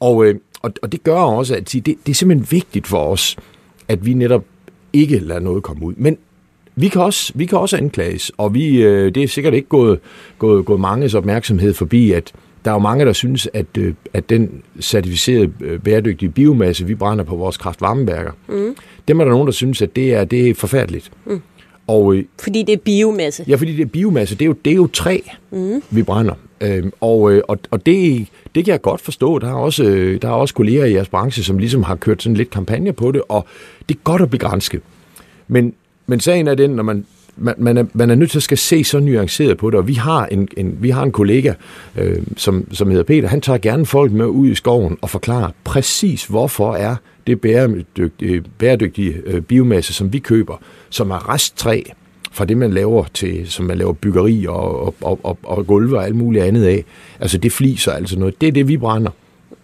Og, 0.00 0.24
øh, 0.24 0.34
og, 0.62 0.72
og 0.82 0.92
det 0.92 1.02
gør 1.02 1.16
også, 1.16 1.54
at 1.56 1.72
det, 1.72 1.86
det 1.86 2.08
er 2.08 2.14
simpelthen 2.14 2.46
vigtigt 2.50 2.86
for 2.86 2.98
os, 2.98 3.36
at 3.88 4.06
vi 4.06 4.14
netop 4.14 4.44
ikke 4.92 5.18
lader 5.18 5.40
noget 5.40 5.62
komme 5.62 5.86
ud. 5.86 5.94
Men 5.96 6.18
vi 6.76 6.88
kan 6.88 7.00
også, 7.00 7.32
vi 7.34 7.46
kan 7.46 7.58
også 7.58 7.76
anklages, 7.76 8.32
og 8.36 8.54
vi, 8.54 8.82
øh, 8.82 9.14
det 9.14 9.22
er 9.22 9.28
sikkert 9.28 9.54
ikke 9.54 9.68
gået, 9.68 9.98
gået, 10.38 10.64
gået 10.64 10.80
manges 10.80 11.14
opmærksomhed 11.14 11.74
forbi, 11.74 12.12
at 12.12 12.32
der 12.64 12.70
er 12.70 12.74
jo 12.74 12.78
mange, 12.78 13.04
der 13.04 13.12
synes, 13.12 13.48
at, 13.52 13.66
øh, 13.78 13.94
at 14.12 14.30
den 14.30 14.62
certificerede 14.80 15.52
øh, 15.60 15.80
bæredygtige 15.80 16.28
biomasse, 16.28 16.86
vi 16.86 16.94
brænder 16.94 17.24
på 17.24 17.36
vores 17.36 17.56
kraftvarmeværker, 17.56 18.32
mm. 18.48 18.76
dem 19.08 19.20
er 19.20 19.24
der 19.24 19.30
nogen, 19.30 19.46
der 19.46 19.52
synes, 19.52 19.82
at 19.82 19.96
det 19.96 20.14
er, 20.14 20.24
det 20.24 20.50
er 20.50 20.54
forfærdeligt. 20.54 21.10
Mm. 21.26 21.42
Og, 21.86 22.14
øh, 22.14 22.24
fordi 22.40 22.62
det 22.62 22.72
er 22.72 22.76
biomasse? 22.84 23.44
Ja, 23.48 23.56
fordi 23.56 23.76
det 23.76 23.82
er 23.82 23.86
biomasse. 23.86 24.34
Det 24.34 24.42
er 24.42 24.46
jo, 24.46 24.54
det 24.64 24.70
er 24.70 24.74
jo 24.74 24.86
træ, 24.86 25.18
mm. 25.50 25.82
vi 25.90 26.02
brænder. 26.02 26.34
Øhm, 26.60 26.92
og 27.00 27.32
øh, 27.32 27.42
og, 27.48 27.58
og 27.70 27.86
det, 27.86 28.26
det 28.54 28.64
kan 28.64 28.72
jeg 28.72 28.82
godt 28.82 29.00
forstå. 29.00 29.38
Der 29.38 29.48
er, 29.48 29.54
også, 29.54 29.84
øh, 29.84 30.22
der 30.22 30.28
er 30.28 30.32
også 30.32 30.54
kolleger 30.54 30.84
i 30.84 30.94
jeres 30.94 31.08
branche, 31.08 31.44
som 31.44 31.58
ligesom 31.58 31.82
har 31.82 31.94
kørt 31.94 32.22
sådan 32.22 32.36
lidt 32.36 32.50
kampagne 32.50 32.92
på 32.92 33.12
det, 33.12 33.22
og 33.28 33.46
det 33.88 33.94
er 33.94 33.98
godt 34.04 34.22
at 34.22 34.30
begrænse. 34.30 34.80
Men, 35.48 35.74
men 36.06 36.20
sagen 36.20 36.48
er 36.48 36.54
den, 36.54 36.70
når 36.70 36.82
man 36.82 37.06
man, 37.36 37.54
man, 37.58 37.76
er, 37.76 37.84
man 37.92 38.10
er 38.10 38.14
nødt 38.14 38.30
til 38.30 38.38
at 38.38 38.42
skal 38.42 38.58
se 38.58 38.84
så 38.84 38.98
nuanceret 38.98 39.58
på 39.58 39.70
det, 39.70 39.78
og 39.78 39.88
vi 39.88 39.94
har 39.94 40.26
en, 40.26 40.48
en, 40.56 40.78
vi 40.80 40.90
har 40.90 41.02
en 41.02 41.12
kollega, 41.12 41.52
øh, 41.96 42.22
som, 42.36 42.66
som 42.72 42.90
hedder 42.90 43.04
Peter, 43.04 43.28
han 43.28 43.40
tager 43.40 43.58
gerne 43.58 43.86
folk 43.86 44.12
med 44.12 44.26
ud 44.26 44.48
i 44.48 44.54
skoven 44.54 44.98
og 45.00 45.10
forklarer 45.10 45.50
præcis, 45.64 46.24
hvorfor 46.24 46.74
er 46.74 46.96
det 47.26 47.40
bæredygtige, 47.40 48.10
øh, 48.22 48.42
bæredygtige 48.58 49.14
øh, 49.26 49.40
biomasse, 49.40 49.94
som 49.94 50.12
vi 50.12 50.18
køber, 50.18 50.56
som 50.90 51.10
er 51.10 51.28
resttræ 51.28 51.82
fra 52.32 52.44
det, 52.44 52.56
man 52.56 52.72
laver 52.72 53.04
til, 53.14 53.50
som 53.50 53.66
man 53.66 53.78
laver 53.78 53.92
byggeri 53.92 54.46
og, 54.48 54.94
og, 55.00 55.20
og, 55.22 55.38
og 55.42 55.66
gulve 55.66 55.96
og 55.96 56.04
alt 56.04 56.16
muligt 56.16 56.44
andet 56.44 56.64
af. 56.64 56.84
Altså 57.20 57.38
det 57.38 57.52
fliser 57.52 57.92
altså 57.92 58.18
noget. 58.18 58.40
Det 58.40 58.48
er 58.48 58.52
det, 58.52 58.68
vi 58.68 58.76
brænder. 58.76 59.10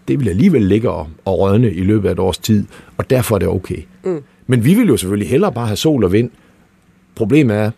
Det 0.07 0.19
vil 0.19 0.29
alligevel 0.29 0.61
ligge 0.61 0.89
og, 0.91 1.07
og 1.25 1.39
rådne 1.39 1.73
i 1.73 1.83
løbet 1.83 2.07
af 2.07 2.11
et 2.11 2.19
års 2.19 2.37
tid, 2.37 2.65
og 2.97 3.09
derfor 3.09 3.35
er 3.35 3.39
det 3.39 3.47
okay. 3.47 3.83
Mm. 4.03 4.21
Men 4.51 4.65
vi 4.65 4.73
vil 4.73 4.87
jo 4.87 4.97
selvfølgelig 4.97 5.29
hellere 5.29 5.51
bare 5.51 5.67
have 5.67 5.77
sol 5.77 6.03
og 6.03 6.11
vind, 6.11 6.29
Problemet 7.15 7.57
er, 7.57 7.71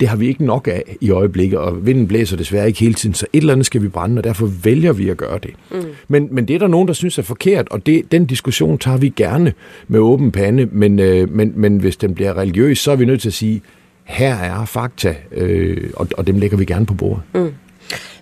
det 0.00 0.08
har 0.08 0.16
vi 0.16 0.28
ikke 0.28 0.44
nok 0.44 0.68
af 0.68 0.96
i 1.00 1.10
øjeblikket, 1.10 1.58
og 1.58 1.86
vinden 1.86 2.08
blæser 2.08 2.36
desværre 2.36 2.66
ikke 2.66 2.80
hele 2.80 2.94
tiden, 2.94 3.14
så 3.14 3.26
et 3.32 3.40
eller 3.40 3.52
andet 3.52 3.66
skal 3.66 3.82
vi 3.82 3.88
brænde, 3.88 4.20
og 4.20 4.24
derfor 4.24 4.46
vælger 4.46 4.92
vi 4.92 5.08
at 5.08 5.16
gøre 5.16 5.38
det. 5.42 5.50
Mm. 5.70 5.82
Men, 6.08 6.28
men 6.30 6.48
det 6.48 6.54
er 6.54 6.58
der 6.58 6.66
nogen, 6.66 6.88
der 6.88 6.94
synes 6.94 7.18
er 7.18 7.22
forkert, 7.22 7.68
og 7.68 7.86
det, 7.86 8.12
den 8.12 8.26
diskussion 8.26 8.78
tager 8.78 8.96
vi 8.96 9.08
gerne 9.16 9.52
med 9.88 10.00
åben 10.00 10.32
pande, 10.32 10.66
men, 10.72 10.98
øh, 10.98 11.30
men, 11.30 11.52
men 11.56 11.78
hvis 11.78 11.96
den 11.96 12.14
bliver 12.14 12.36
religiøs, 12.36 12.78
så 12.78 12.92
er 12.92 12.96
vi 12.96 13.04
nødt 13.04 13.20
til 13.20 13.28
at 13.28 13.34
sige, 13.34 13.62
her 14.04 14.34
er 14.34 14.64
fakta, 14.64 15.14
øh, 15.32 15.90
og, 15.96 16.08
og 16.16 16.26
dem 16.26 16.38
lægger 16.38 16.56
vi 16.56 16.64
gerne 16.64 16.86
på 16.86 16.94
bordet. 16.94 17.22
Mm. 17.34 17.52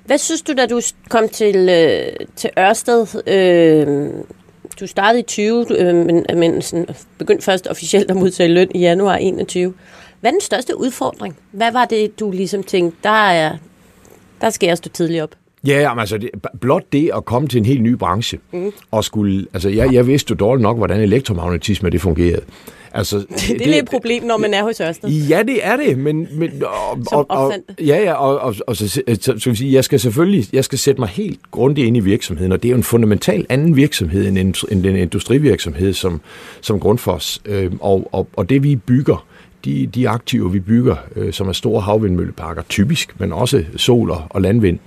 Hvad 0.05 0.19
synes 0.19 0.43
du, 0.43 0.53
da 0.53 0.67
du 0.67 0.81
kom 1.09 1.29
til, 1.29 1.57
øh, 1.57 2.27
til 2.37 2.51
Ørsted? 2.59 3.07
Øh, 3.27 4.09
du 4.81 4.87
startede 4.87 5.21
i 5.21 5.23
20, 5.23 5.67
øh, 5.79 5.95
men, 5.95 6.27
men 6.35 6.63
sådan, 6.63 6.87
begyndte 7.19 7.45
først 7.45 7.67
officielt 7.67 8.11
at 8.11 8.17
modtage 8.17 8.49
løn 8.49 8.71
i 8.75 8.79
januar 8.79 9.17
21. 9.17 9.75
Hvad 10.21 10.31
er 10.31 10.33
den 10.33 10.41
største 10.41 10.79
udfordring? 10.79 11.39
Hvad 11.51 11.73
var 11.73 11.85
det, 11.85 12.21
du 12.21 12.31
ligesom 12.31 12.63
tænkte, 12.63 12.99
der, 13.03 13.29
er, 13.29 13.57
der 14.41 14.51
skal 14.51 14.67
jeg 14.67 14.77
stå 14.77 14.91
tidligt 14.91 15.23
op? 15.23 15.35
Ja, 15.67 15.81
jamen, 15.81 16.01
altså 16.01 16.19
det, 16.19 16.31
blot 16.61 16.93
det 16.93 17.11
at 17.17 17.25
komme 17.25 17.49
til 17.49 17.59
en 17.59 17.65
helt 17.65 17.83
ny 17.83 17.93
branche, 17.93 18.39
mm. 18.53 18.73
og 18.91 19.05
skulle, 19.05 19.47
altså 19.53 19.69
jeg, 19.69 19.93
jeg 19.93 20.07
vidste 20.07 20.31
jo 20.31 20.37
dårligt 20.37 20.63
nok, 20.63 20.77
hvordan 20.77 21.01
elektromagnetisme 21.01 21.91
det 21.91 22.01
fungerede. 22.01 22.43
Altså, 22.95 23.19
det, 23.19 23.29
det, 23.49 23.59
det 23.59 23.75
er 23.75 23.79
et 23.79 23.89
problem, 23.91 24.23
når 24.23 24.37
man 24.37 24.55
er 24.55 24.63
hos 24.63 24.81
Ørsted. 24.81 25.09
Ja, 25.11 25.43
det 25.43 25.67
er 25.67 25.77
det, 25.77 25.99
men... 25.99 26.29
men 26.33 26.63
og, 26.63 26.99
Som 27.11 27.19
og, 27.19 27.27
og, 27.29 27.53
ja, 27.81 28.03
ja, 28.03 28.13
og, 28.13 28.39
og, 28.39 28.55
og 28.67 28.77
så, 28.77 28.89
så, 28.89 29.35
så 29.39 29.43
vil 29.45 29.57
sige, 29.57 29.73
jeg 29.73 29.85
skal 29.85 30.01
selvfølgelig 30.01 30.47
jeg 30.53 30.65
skal 30.65 30.79
sætte 30.79 31.01
mig 31.01 31.09
helt 31.09 31.41
grundigt 31.51 31.87
ind 31.87 31.97
i 31.97 32.01
virksomheden, 32.01 32.53
og 32.53 32.63
det 32.63 32.69
er 32.69 32.71
jo 32.71 32.77
en 32.77 32.83
fundamental 32.83 33.47
anden 33.49 33.77
virksomhed 33.77 34.29
end, 34.29 34.39
end 34.71 34.83
den 34.83 34.97
industrivirksomhed 34.97 35.93
som, 35.93 36.21
som 36.61 36.81
Grundfos. 36.81 37.43
Øh, 37.45 37.73
og, 37.81 38.09
og, 38.13 38.29
og 38.37 38.49
det 38.49 38.63
vi 38.63 38.77
bygger, 38.77 39.27
de, 39.65 39.87
de 39.87 40.09
aktiver, 40.09 40.49
vi 40.49 40.61
bygger, 40.61 40.97
øh, 41.17 41.33
som 41.33 41.49
er 41.49 41.53
store 41.53 41.81
havvindmølleparker, 41.81 42.63
typisk, 42.69 43.21
men 43.21 43.33
også 43.33 43.65
sol 43.77 44.11
og, 44.11 44.23
og 44.31 44.43
landvind, 44.43 44.79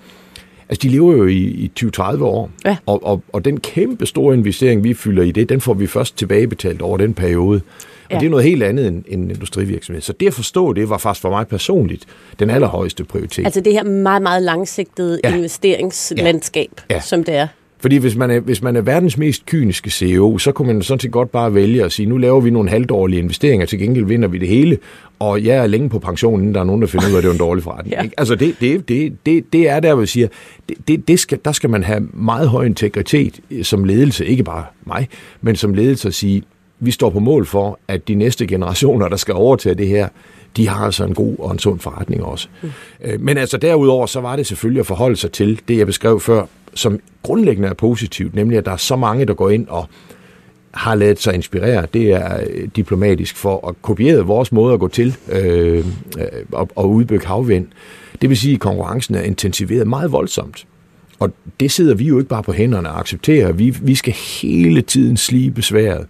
altså 0.69 0.81
de 0.83 0.89
lever 0.89 1.15
jo 1.15 1.25
i, 1.25 1.37
i 1.37 1.71
20-30 1.79 2.23
år, 2.23 2.51
ja. 2.65 2.77
og, 2.85 3.05
og, 3.05 3.23
og 3.33 3.45
den 3.45 3.59
kæmpe 3.59 4.05
store 4.05 4.35
investering, 4.35 4.83
vi 4.83 4.93
fylder 4.93 5.23
i 5.23 5.31
det, 5.31 5.49
den 5.49 5.61
får 5.61 5.73
vi 5.73 5.87
først 5.87 6.17
tilbagebetalt 6.17 6.81
over 6.81 6.97
den 6.97 7.13
periode. 7.13 7.61
Og 8.05 8.13
ja. 8.13 8.19
det 8.19 8.25
er 8.25 8.29
noget 8.29 8.45
helt 8.45 8.63
andet 8.63 8.87
end, 8.87 9.03
end 9.07 9.31
industrivirksomhed. 9.31 10.01
Så 10.01 10.13
det 10.13 10.27
at 10.27 10.33
forstå 10.33 10.73
det, 10.73 10.89
var 10.89 10.97
faktisk 10.97 11.21
for 11.21 11.29
mig 11.29 11.47
personligt 11.47 12.05
den 12.39 12.49
allerhøjeste 12.49 13.03
prioritet. 13.03 13.45
Altså 13.45 13.61
det 13.61 13.73
her 13.73 13.83
meget, 13.83 14.21
meget 14.21 14.43
langsigtede 14.43 15.19
ja. 15.23 15.35
investeringslandskab, 15.35 16.71
ja. 16.89 16.95
Ja. 16.95 17.01
som 17.01 17.23
det 17.23 17.35
er. 17.35 17.47
Fordi 17.79 17.97
hvis 17.97 18.15
man, 18.15 18.31
er, 18.31 18.39
hvis 18.39 18.61
man 18.61 18.75
er 18.75 18.81
verdens 18.81 19.17
mest 19.17 19.45
kyniske 19.45 19.89
CEO, 19.89 20.37
så 20.37 20.51
kunne 20.51 20.73
man 20.73 20.81
sådan 20.81 20.99
set 20.99 21.11
godt 21.11 21.31
bare 21.31 21.53
vælge 21.53 21.83
at 21.83 21.91
sige, 21.91 22.05
nu 22.05 22.17
laver 22.17 22.41
vi 22.41 22.49
nogle 22.49 22.69
halvdårlige 22.69 23.19
investeringer, 23.19 23.65
til 23.65 23.79
gengæld 23.79 24.05
vinder 24.05 24.27
vi 24.27 24.37
det 24.37 24.47
hele, 24.47 24.77
og 25.19 25.43
jeg 25.43 25.57
er 25.57 25.67
længe 25.67 25.89
på 25.89 25.99
pensionen, 25.99 26.41
inden 26.41 26.55
der 26.55 26.61
er 26.61 26.65
nogen, 26.65 26.81
der 26.81 26.87
finder 26.87 27.07
ud 27.07 27.13
af, 27.13 27.17
at 27.17 27.23
det 27.23 27.29
er 27.29 27.33
en 27.33 27.39
dårlig 27.39 27.63
forretning. 27.63 27.95
ja. 28.03 28.09
Altså 28.17 28.35
det, 28.35 28.55
det, 28.59 28.89
det, 28.89 29.17
det, 29.25 29.53
det 29.53 29.69
er 29.69 29.79
der, 29.79 29.93
hvor 29.93 30.01
jeg 30.01 30.07
siger, 30.07 30.27
det, 30.87 31.07
det 31.07 31.19
skal, 31.19 31.39
der 31.45 31.51
skal 31.51 31.69
man 31.69 31.83
have 31.83 32.07
meget 32.13 32.49
høj 32.49 32.65
integritet 32.65 33.39
som 33.61 33.83
ledelse, 33.83 34.25
ikke 34.25 34.43
bare 34.43 34.65
mig, 34.85 35.07
men 35.41 35.55
som 35.55 35.73
ledelse 35.73 36.07
at 36.07 36.13
sige, 36.13 36.43
vi 36.79 36.91
står 36.91 37.09
på 37.09 37.19
mål 37.19 37.45
for, 37.45 37.79
at 37.87 38.07
de 38.07 38.15
næste 38.15 38.47
generationer, 38.47 39.07
der 39.07 39.15
skal 39.15 39.33
overtage 39.33 39.75
det 39.75 39.87
her, 39.87 40.07
de 40.57 40.67
har 40.67 40.85
altså 40.85 41.03
en 41.03 41.13
god 41.13 41.35
og 41.39 41.51
en 41.51 41.59
sund 41.59 41.79
forretning 41.79 42.23
også. 42.23 42.47
Mm. 42.61 42.69
Men 43.19 43.37
altså 43.37 43.57
derudover, 43.57 44.05
så 44.05 44.21
var 44.21 44.35
det 44.35 44.47
selvfølgelig 44.47 44.79
at 44.79 44.85
forholde 44.85 45.15
sig 45.15 45.31
til 45.31 45.61
det, 45.67 45.77
jeg 45.77 45.85
beskrev 45.85 46.19
før, 46.19 46.45
som 46.73 46.99
grundlæggende 47.23 47.69
er 47.69 47.73
positivt, 47.73 48.35
nemlig 48.35 48.57
at 48.57 48.65
der 48.65 48.71
er 48.71 48.77
så 48.77 48.95
mange, 48.95 49.25
der 49.25 49.33
går 49.33 49.49
ind 49.49 49.67
og 49.67 49.89
har 50.71 50.95
lavet 50.95 51.19
sig 51.19 51.33
inspirere, 51.33 51.87
det 51.93 52.11
er 52.11 52.39
øh, 52.49 52.67
diplomatisk 52.75 53.35
for 53.37 53.67
at 53.67 53.81
kopiere 53.81 54.25
vores 54.25 54.51
måde 54.51 54.73
at 54.73 54.79
gå 54.79 54.87
til 54.87 55.15
øh, 55.31 55.85
og, 56.51 56.69
og 56.75 56.89
udbygge 56.89 57.27
havvind. 57.27 57.67
Det 58.21 58.29
vil 58.29 58.37
sige, 58.37 58.53
at 58.53 58.59
konkurrencen 58.59 59.15
er 59.15 59.21
intensiveret 59.21 59.87
meget 59.87 60.11
voldsomt. 60.11 60.65
Og 61.19 61.33
det 61.59 61.71
sidder 61.71 61.95
vi 61.95 62.05
jo 62.05 62.17
ikke 62.17 62.29
bare 62.29 62.43
på 62.43 62.53
hænderne 62.53 62.89
og 62.89 62.99
accepterer. 62.99 63.51
Vi, 63.51 63.69
vi 63.81 63.95
skal 63.95 64.13
hele 64.13 64.81
tiden 64.81 65.17
slibe 65.17 65.61
sværet 65.61 66.05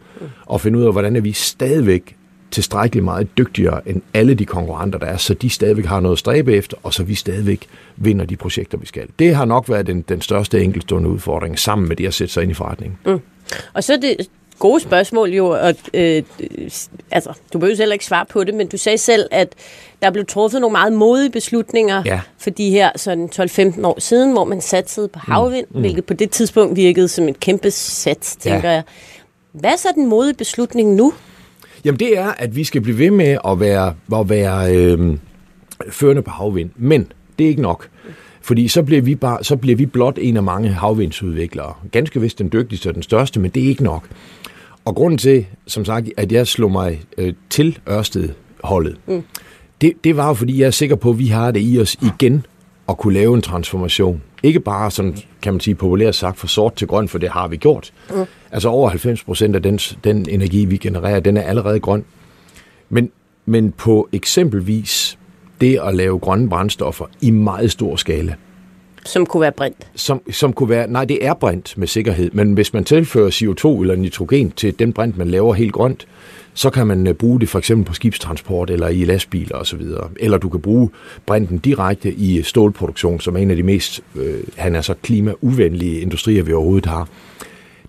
og 0.46 0.62
finde 0.62 0.80
ud 0.80 0.84
af, 0.84 0.92
hvordan 0.92 1.16
er 1.16 1.22
vi 1.22 1.32
stadigvæk 1.32 2.17
tilstrækkeligt 2.52 3.04
meget 3.04 3.38
dygtigere 3.38 3.90
end 3.90 4.02
alle 4.14 4.34
de 4.34 4.46
konkurrenter, 4.46 5.00
der 5.00 5.06
er, 5.06 5.18
så 5.18 5.34
de 5.34 5.50
stadigvæk 5.50 5.86
har 5.86 6.00
noget 6.00 6.16
at 6.16 6.20
stræbe 6.20 6.54
efter, 6.54 6.78
og 6.84 6.94
så 6.94 7.04
vi 7.04 7.16
stadigvæk 7.16 7.68
vinder 7.96 8.26
de 8.26 8.36
projekter, 8.36 8.78
vi 8.78 8.86
skal. 8.86 9.08
Det 9.20 9.36
har 9.36 9.46
nok 9.46 9.70
været 9.70 9.88
den, 9.88 10.02
den 10.02 10.22
største 10.22 10.64
enkeltstående 10.64 11.10
udfordring, 11.10 11.60
sammen 11.60 11.88
med 11.88 11.96
det 11.96 12.08
at 12.08 12.14
sætte 12.14 12.34
sig 12.34 12.44
ind 12.44 12.52
i 12.52 12.56
forretningen. 12.56 12.98
Mm. 13.06 13.20
Og 13.74 13.84
så 13.84 13.98
det 14.02 14.28
gode 14.60 14.80
spørgsmål 14.80 15.30
jo, 15.30 15.48
og, 15.48 15.76
øh, 15.94 16.24
altså, 17.12 17.34
du 17.54 17.60
behøver 17.60 17.78
heller 17.78 17.94
ikke 17.94 18.06
svare 18.06 18.26
på 18.26 18.44
det, 18.44 18.54
men 18.54 18.68
du 18.68 18.78
sagde 18.78 18.98
selv, 18.98 19.28
at 19.32 19.54
der 20.02 20.12
blev 20.12 20.26
truffet 20.26 20.62
nogle 20.62 20.72
meget 20.72 20.94
modige 20.94 21.30
beslutninger 21.30 22.04
ja. 22.06 22.22
for 22.38 22.50
de 22.50 22.70
her 22.70 22.92
sådan 22.96 23.30
12-15 23.36 23.86
år 23.88 24.00
siden, 24.00 24.32
hvor 24.32 24.44
man 24.44 24.62
satsede 24.62 25.08
på 25.08 25.20
havvind, 25.20 25.66
mm. 25.70 25.76
Mm. 25.76 25.82
hvilket 25.82 26.06
på 26.06 26.14
det 26.14 26.32
tidspunkt 26.32 26.76
virkede 26.76 27.08
som 27.08 27.30
et 27.30 27.40
kæmpe 27.40 27.72
sats, 27.72 28.36
tænker 28.36 28.70
ja. 28.70 28.76
jeg. 28.76 28.84
Hvad 29.52 29.72
er 29.72 29.76
så 29.76 29.88
den 29.96 30.08
modige 30.08 30.34
beslutning 30.34 30.96
nu? 30.96 31.14
Jamen 31.86 32.00
det 32.00 32.18
er, 32.18 32.28
at 32.28 32.56
vi 32.56 32.64
skal 32.64 32.82
blive 32.82 32.98
ved 32.98 33.12
med 33.12 33.38
at 33.48 33.60
være, 33.60 33.94
at 34.20 34.30
være 34.30 34.76
øh, 34.76 35.18
førende 35.90 36.22
på 36.22 36.32
havvind. 36.32 36.70
Men 36.76 37.12
det 37.40 37.46
er 37.46 37.50
ikke 37.50 37.62
nok. 37.62 37.90
Fordi 38.42 38.68
så 38.68 38.84
bliver, 38.84 39.02
vi 39.02 39.16
bare, 39.16 39.44
så 39.44 39.56
bliver 39.56 39.76
vi 39.76 39.86
blot 39.86 40.18
en 40.22 40.38
af 40.38 40.44
mange 40.44 40.70
havvindsudviklere. 40.70 41.74
Ganske 41.92 42.22
vist 42.22 42.40
den 42.40 42.50
dygtigste 42.54 42.88
og 42.88 42.94
den 42.94 43.04
største, 43.04 43.40
men 43.40 43.52
det 43.52 43.64
er 43.64 43.68
ikke 43.68 43.84
nok. 43.84 44.08
Og 44.86 44.96
grunden 44.96 45.18
til, 45.18 45.46
som 45.66 45.86
sagt, 45.86 46.08
at 46.18 46.32
jeg 46.32 46.48
slog 46.48 46.72
mig 46.72 47.02
øh, 47.18 47.34
til 47.50 47.80
Ørsted-holdet, 47.90 48.98
mm. 49.08 49.24
det, 49.82 49.94
det 50.04 50.18
var 50.18 50.28
jo, 50.28 50.34
fordi 50.34 50.60
jeg 50.60 50.68
er 50.68 50.72
sikker 50.72 50.96
på, 50.96 51.10
at 51.10 51.20
vi 51.20 51.28
har 51.28 51.52
det 51.52 51.62
i 51.64 51.80
os 51.80 51.96
igen 51.96 52.46
at 52.90 52.98
kunne 52.98 53.14
lave 53.14 53.36
en 53.36 53.42
transformation. 53.42 54.22
Ikke 54.44 54.60
bare, 54.60 54.92
sådan, 54.92 55.18
kan 55.42 55.54
man 55.54 55.60
sige 55.60 55.76
populært 55.76 56.16
sagt, 56.16 56.38
fra 56.38 56.48
sort 56.48 56.76
til 56.76 56.88
grøn, 56.88 57.08
for 57.08 57.18
det 57.18 57.30
har 57.30 57.48
vi 57.48 57.58
gjort. 57.58 57.94
Mm. 58.10 58.26
Altså 58.52 58.70
over 58.70 58.90
90 58.90 59.24
procent 59.24 59.56
af 59.56 59.64
den, 59.64 59.78
den 59.78 60.30
energi, 60.30 60.66
vi 60.66 60.78
genererer, 60.78 61.20
den 61.20 61.38
er 61.38 61.42
allerede 61.42 61.80
grøn. 61.80 62.06
Men, 62.90 63.12
men 63.46 63.72
på 63.72 64.10
eksempelvis 64.12 65.18
det 65.62 65.80
at 65.84 65.96
lave 65.96 66.20
grønne 66.20 66.50
brændstoffer 66.50 67.06
i 67.22 67.32
meget 67.32 67.72
stor 67.72 67.96
skala. 67.96 68.36
Som 69.08 69.26
kunne 69.26 69.42
være 69.42 69.52
brint? 69.52 69.88
Som, 69.96 70.22
som 70.32 70.54
kunne 70.54 70.70
være, 70.70 70.88
nej, 70.88 71.06
det 71.06 71.26
er 71.26 71.34
brint 71.34 71.74
med 71.78 71.88
sikkerhed, 71.88 72.30
men 72.34 72.54
hvis 72.54 72.74
man 72.74 72.84
tilfører 72.84 73.30
CO2 73.30 73.82
eller 73.82 73.96
nitrogen 73.96 74.52
til 74.52 74.80
den 74.80 74.94
brint, 74.94 75.18
man 75.18 75.28
laver 75.28 75.54
helt 75.54 75.74
grønt, 75.74 76.08
så 76.54 76.70
kan 76.70 76.88
man 76.88 77.08
øh, 77.08 77.14
bruge 77.14 77.40
det 77.40 77.50
for 77.50 77.60
eksempel 77.60 77.86
på 77.86 77.94
skibstransport 77.94 78.70
eller 78.70 78.88
i 78.88 79.06
lastbiler 79.06 79.56
osv. 79.56 79.82
Eller 80.20 80.38
du 80.38 80.50
kan 80.50 80.62
bruge 80.62 80.90
brinten 81.26 81.58
direkte 81.58 82.14
i 82.14 82.42
stålproduktion, 82.42 83.20
som 83.20 83.36
er 83.36 83.40
en 83.40 83.50
af 83.50 83.56
de 83.56 83.64
mest, 83.64 84.02
øh, 84.16 84.40
han 84.56 84.76
er 84.76 84.82
så 84.82 84.94
klimauvenlige 85.04 86.00
industrier, 86.00 86.44
vi 86.44 86.54
overhovedet 86.54 86.86
har. 86.86 87.08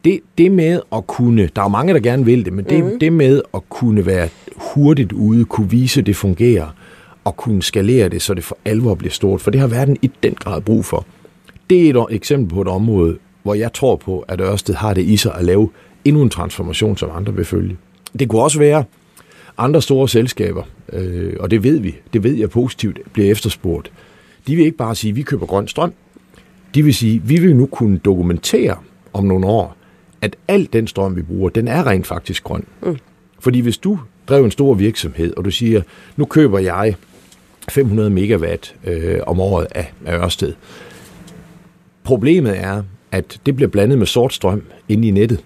Det, 0.05 0.21
det 0.39 0.53
med 0.53 0.81
at 0.93 1.07
kunne, 1.07 1.49
der 1.57 1.63
er 1.63 1.69
mange, 1.69 1.95
der 1.95 2.01
gerne 2.01 2.25
vil 2.25 2.45
det, 2.45 2.53
men 2.53 2.65
det, 2.65 2.85
mm. 2.85 2.99
det 2.99 3.13
med 3.13 3.43
at 3.55 3.61
kunne 3.69 4.07
være 4.07 4.29
hurtigt 4.57 5.13
ude, 5.13 5.45
kunne 5.45 5.71
vise, 5.71 6.01
at 6.01 6.07
det 6.07 6.17
fungerer, 6.17 6.67
og 7.25 7.37
kunne 7.37 7.63
skalere 7.63 8.09
det, 8.09 8.23
så 8.23 8.35
det 8.35 8.45
for 8.45 8.59
alvor 8.65 8.95
bliver 8.95 9.13
stort, 9.13 9.41
for 9.41 9.51
det 9.51 9.61
har 9.61 9.67
verden 9.67 9.97
i 10.03 10.11
den 10.23 10.35
grad 10.35 10.61
brug 10.61 10.85
for. 10.85 11.07
Det 11.71 11.91
er 11.91 11.95
et 11.95 12.07
eksempel 12.15 12.55
på 12.55 12.61
et 12.63 12.69
område, 12.69 13.19
hvor 13.43 13.55
jeg 13.55 13.73
tror 13.73 13.97
på, 13.97 14.25
at 14.29 14.41
Ørsted 14.41 14.75
har 14.75 14.95
det 14.95 15.03
i 15.03 15.17
sig 15.17 15.35
at 15.35 15.45
lave 15.45 15.71
endnu 16.05 16.23
en 16.23 16.31
transformation, 16.31 16.97
som 16.97 17.11
andre 17.15 17.35
vil 17.35 17.45
følge. 17.45 17.77
Det 18.19 18.29
kunne 18.29 18.43
også 18.43 18.59
være 18.59 18.85
andre 19.59 19.83
store 19.83 20.09
selskaber, 20.09 20.63
øh, 20.93 21.37
og 21.41 21.51
det 21.51 21.63
ved 21.63 21.79
vi, 21.79 21.97
det 22.13 22.23
ved 22.23 22.35
jeg 22.35 22.51
positivt, 22.51 22.99
bliver 23.13 23.31
efterspurgt. 23.31 23.93
De 24.47 24.57
vil 24.57 24.65
ikke 24.65 24.77
bare 24.77 24.95
sige, 24.95 25.11
at 25.11 25.17
vi 25.17 25.23
køber 25.23 25.47
grøn 25.47 25.69
strøm. 25.69 25.93
de 26.75 26.83
vil 26.83 26.95
sige, 26.95 27.23
vi 27.25 27.41
vil 27.41 27.57
nu 27.57 27.67
kunne 27.67 27.99
dokumentere 27.99 28.77
om 29.13 29.25
nogle 29.25 29.47
år, 29.47 29.77
at 30.21 30.37
al 30.49 30.69
den 30.73 30.87
strøm, 30.87 31.17
vi 31.17 31.23
bruger, 31.23 31.51
den 31.51 31.69
er 31.69 31.87
rent 31.87 32.07
faktisk 32.07 32.45
grøn. 32.45 32.65
Mm. 32.83 32.99
Fordi 33.39 33.61
hvis 33.61 33.79
du 33.79 33.99
drev 34.29 34.45
en 34.45 34.51
stor 34.51 34.75
virksomhed, 34.75 35.37
og 35.37 35.45
du 35.45 35.51
siger, 35.51 35.83
nu 36.17 36.25
køber 36.25 36.59
jeg 36.59 36.97
500 37.71 38.11
megawatt 38.11 38.75
øh, 38.85 39.19
om 39.27 39.41
året 39.41 39.67
af, 39.71 39.93
af 40.07 40.19
Ørsted. 40.19 40.53
Problemet 42.05 42.59
er, 42.59 42.83
at 43.13 43.41
det 43.47 43.57
bliver 43.57 43.69
blandet 43.69 43.99
med 43.99 44.07
sort 44.07 44.35
strøm 44.35 44.63
inde 44.89 45.09
i 45.09 45.11
nettet. 45.11 45.45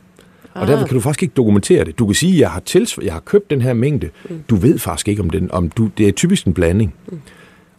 Og 0.55 0.67
derfor 0.67 0.83
ah. 0.83 0.89
kan 0.89 0.95
du 0.95 1.01
faktisk 1.01 1.23
ikke 1.23 1.35
dokumentere 1.37 1.85
det. 1.85 1.99
Du 1.99 2.07
kan 2.07 2.15
sige, 2.15 2.33
at 2.33 2.39
jeg 2.39 2.51
har, 2.51 2.63
tils- 2.71 3.05
jeg 3.05 3.13
har 3.13 3.21
købt 3.21 3.51
den 3.51 3.61
her 3.61 3.73
mængde. 3.73 4.09
Mm. 4.31 4.43
Du 4.51 4.57
ved 4.57 4.79
faktisk 4.79 5.09
ikke, 5.09 5.23
om, 5.23 5.31
den, 5.31 5.53
om 5.53 5.69
du, 5.69 5.91
det 5.99 6.09
er 6.09 6.13
typisk 6.13 6.47
en 6.47 6.55
blanding. 6.55 6.95
Mm. 7.09 7.21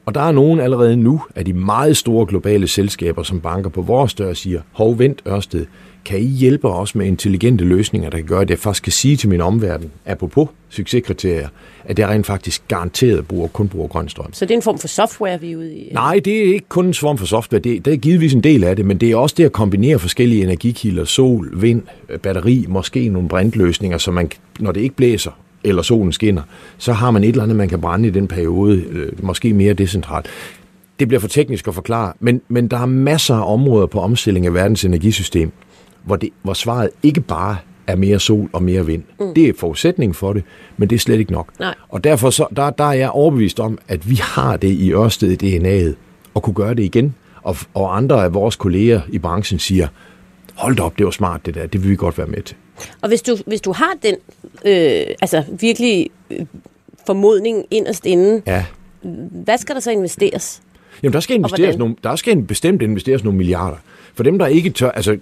Og 0.06 0.15
der 0.15 0.21
er 0.21 0.32
nogen 0.32 0.60
allerede 0.60 0.97
nu 0.97 1.21
af 1.36 1.45
de 1.45 1.53
meget 1.53 1.97
store 1.97 2.25
globale 2.25 2.67
selskaber, 2.67 3.23
som 3.23 3.41
banker 3.41 3.69
på 3.69 3.82
vores 3.82 4.13
dør 4.13 4.29
og 4.29 4.38
siger, 4.38 4.62
hov, 4.71 4.99
vent 4.99 5.21
Ørsted, 5.27 5.65
kan 6.05 6.19
I 6.19 6.25
hjælpe 6.25 6.67
os 6.69 6.95
med 6.95 7.05
intelligente 7.05 7.63
løsninger, 7.63 8.09
der 8.09 8.17
kan 8.17 8.25
gøre, 8.25 8.41
at 8.41 8.49
jeg 8.49 8.59
faktisk 8.59 8.83
kan 8.83 8.91
sige 8.91 9.17
til 9.17 9.29
min 9.29 9.41
omverden, 9.41 9.91
apropos 10.05 10.49
succeskriterier, 10.69 11.47
at 11.85 11.99
jeg 11.99 12.09
rent 12.09 12.25
faktisk 12.25 12.67
garanteret 12.67 13.27
bruger, 13.27 13.47
kun 13.47 13.67
bruger 13.67 13.87
grøn 13.87 14.09
strøm. 14.09 14.33
Så 14.33 14.45
det 14.45 14.51
er 14.51 14.55
en 14.55 14.61
form 14.61 14.79
for 14.79 14.87
software, 14.87 15.41
vi 15.41 15.51
er 15.51 15.57
ude 15.57 15.73
i? 15.73 15.89
Nej, 15.93 16.21
det 16.25 16.37
er 16.37 16.53
ikke 16.53 16.69
kun 16.69 16.85
en 16.85 16.93
form 16.93 17.17
for 17.17 17.25
software. 17.25 17.61
Det, 17.61 17.85
det 17.85 17.93
er 17.93 17.97
givetvis 17.97 18.33
en 18.33 18.41
del 18.41 18.63
af 18.63 18.75
det, 18.75 18.85
men 18.85 18.97
det 18.97 19.11
er 19.11 19.15
også 19.15 19.35
det 19.37 19.45
at 19.45 19.51
kombinere 19.51 19.99
forskellige 19.99 20.43
energikilder, 20.43 21.05
sol, 21.05 21.61
vind, 21.61 21.81
batteri, 22.23 22.65
måske 22.69 23.09
nogle 23.09 23.29
brintløsninger, 23.29 23.97
så 23.97 24.11
man, 24.11 24.31
når 24.59 24.71
det 24.71 24.81
ikke 24.81 24.95
blæser, 24.95 25.31
eller 25.63 25.81
solen 25.81 26.11
skinner, 26.11 26.41
så 26.77 26.93
har 26.93 27.11
man 27.11 27.23
et 27.23 27.29
eller 27.29 27.43
andet, 27.43 27.57
man 27.57 27.69
kan 27.69 27.81
brænde 27.81 28.07
i 28.07 28.11
den 28.11 28.27
periode, 28.27 28.83
øh, 28.91 29.23
måske 29.23 29.53
mere 29.53 29.73
decentralt. 29.73 30.27
Det 30.99 31.07
bliver 31.07 31.21
for 31.21 31.27
teknisk 31.27 31.67
at 31.67 31.73
forklare, 31.73 32.13
men, 32.19 32.41
men 32.47 32.67
der 32.67 32.77
er 32.77 32.85
masser 32.85 33.35
af 33.35 33.53
områder 33.53 33.87
på 33.87 33.99
omstilling 33.99 34.45
af 34.45 34.53
verdens 34.53 34.85
energisystem, 34.85 35.51
hvor, 36.03 36.15
det, 36.15 36.29
hvor 36.41 36.53
svaret 36.53 36.89
ikke 37.03 37.21
bare 37.21 37.57
er 37.87 37.95
mere 37.95 38.19
sol 38.19 38.49
og 38.53 38.63
mere 38.63 38.85
vind. 38.85 39.03
Mm. 39.19 39.33
Det 39.33 39.49
er 39.49 39.53
forudsætningen 39.57 40.13
for 40.13 40.33
det, 40.33 40.43
men 40.77 40.89
det 40.89 40.95
er 40.95 40.99
slet 40.99 41.19
ikke 41.19 41.31
nok. 41.31 41.59
Nej. 41.59 41.75
Og 41.89 42.03
derfor 42.03 42.29
så, 42.29 42.47
der, 42.55 42.69
der 42.69 42.83
er 42.83 42.93
jeg 42.93 43.09
overbevist 43.09 43.59
om, 43.59 43.77
at 43.87 44.09
vi 44.09 44.15
har 44.15 44.57
det 44.57 44.67
i 44.67 44.93
Ørsted 44.93 45.43
i 45.43 45.57
DNA'et, 45.57 45.95
og 46.33 46.43
kunne 46.43 46.53
gøre 46.53 46.73
det 46.73 46.83
igen. 46.83 47.15
Og, 47.41 47.57
og 47.73 47.97
andre 47.97 48.23
af 48.23 48.33
vores 48.33 48.55
kolleger 48.55 49.01
i 49.09 49.19
branchen 49.19 49.59
siger, 49.59 49.87
hold 50.55 50.79
op, 50.79 50.97
det 50.97 51.05
var 51.05 51.11
smart 51.11 51.45
det 51.45 51.55
der, 51.55 51.67
det 51.67 51.83
vil 51.83 51.91
vi 51.91 51.95
godt 51.95 52.17
være 52.17 52.27
med 52.27 52.41
til. 52.41 52.55
Og 53.01 53.07
hvis 53.07 53.21
du, 53.21 53.37
hvis 53.47 53.61
du 53.61 53.71
har 53.71 53.93
den 54.03 54.15
øh, 54.65 55.15
altså 55.21 55.43
virkelig 55.59 56.09
øh, 56.31 56.45
formodning 57.05 57.65
inderst 57.71 58.05
inden, 58.05 58.43
ja. 58.47 58.65
hvad 59.31 59.57
skal 59.57 59.75
der 59.75 59.81
så 59.81 59.91
investeres? 59.91 60.61
Jamen, 61.03 61.13
der 61.13 61.19
skal, 61.19 61.35
investeres 61.35 61.77
nogle, 61.77 61.95
der 62.03 62.15
skal 62.15 62.41
bestemt 62.41 62.81
investeres 62.81 63.23
nogle 63.23 63.37
milliarder. 63.37 63.77
For 64.15 64.23
dem, 64.23 64.39
der 64.39 64.47
ikke 64.47 64.69
tør... 64.69 64.91
Altså, 64.91 65.17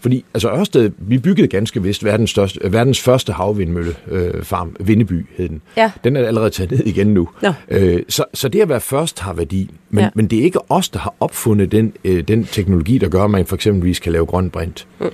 fordi 0.00 0.24
altså 0.34 0.50
Ørsted, 0.50 0.90
vi 0.98 1.18
byggede 1.18 1.48
ganske 1.48 1.82
vist 1.82 2.04
verdens, 2.04 2.30
største, 2.30 2.60
verdens 2.64 3.00
første 3.00 3.32
havvindmøllefarm, 3.32 4.76
øh, 4.80 4.88
Vindeby 4.88 5.26
hed 5.36 5.48
den. 5.48 5.62
Ja. 5.76 5.90
Den 6.04 6.16
er 6.16 6.26
allerede 6.26 6.50
taget 6.50 6.70
ned 6.70 6.80
igen 6.86 7.06
nu. 7.06 7.28
Ja. 7.42 7.54
Øh, 7.68 8.02
så, 8.08 8.24
så 8.34 8.48
det 8.48 8.60
at 8.60 8.68
være 8.68 8.80
først 8.80 9.20
har 9.20 9.32
værdi. 9.32 9.70
Men, 9.90 10.00
Ja. 10.04 10.08
men 10.14 10.26
det 10.26 10.38
er 10.38 10.42
ikke 10.42 10.70
os, 10.70 10.88
der 10.88 10.98
har 10.98 11.14
opfundet 11.20 11.72
den, 11.72 11.92
øh, 12.04 12.22
den 12.28 12.44
teknologi, 12.44 12.98
der 12.98 13.08
gør, 13.08 13.24
at 13.24 13.30
man 13.30 13.46
for 13.46 13.56
eksempelvis 13.56 13.98
kan 13.98 14.12
lave 14.12 14.26
grøn 14.26 14.50
brint. 14.50 14.86
Mm. 15.00 15.06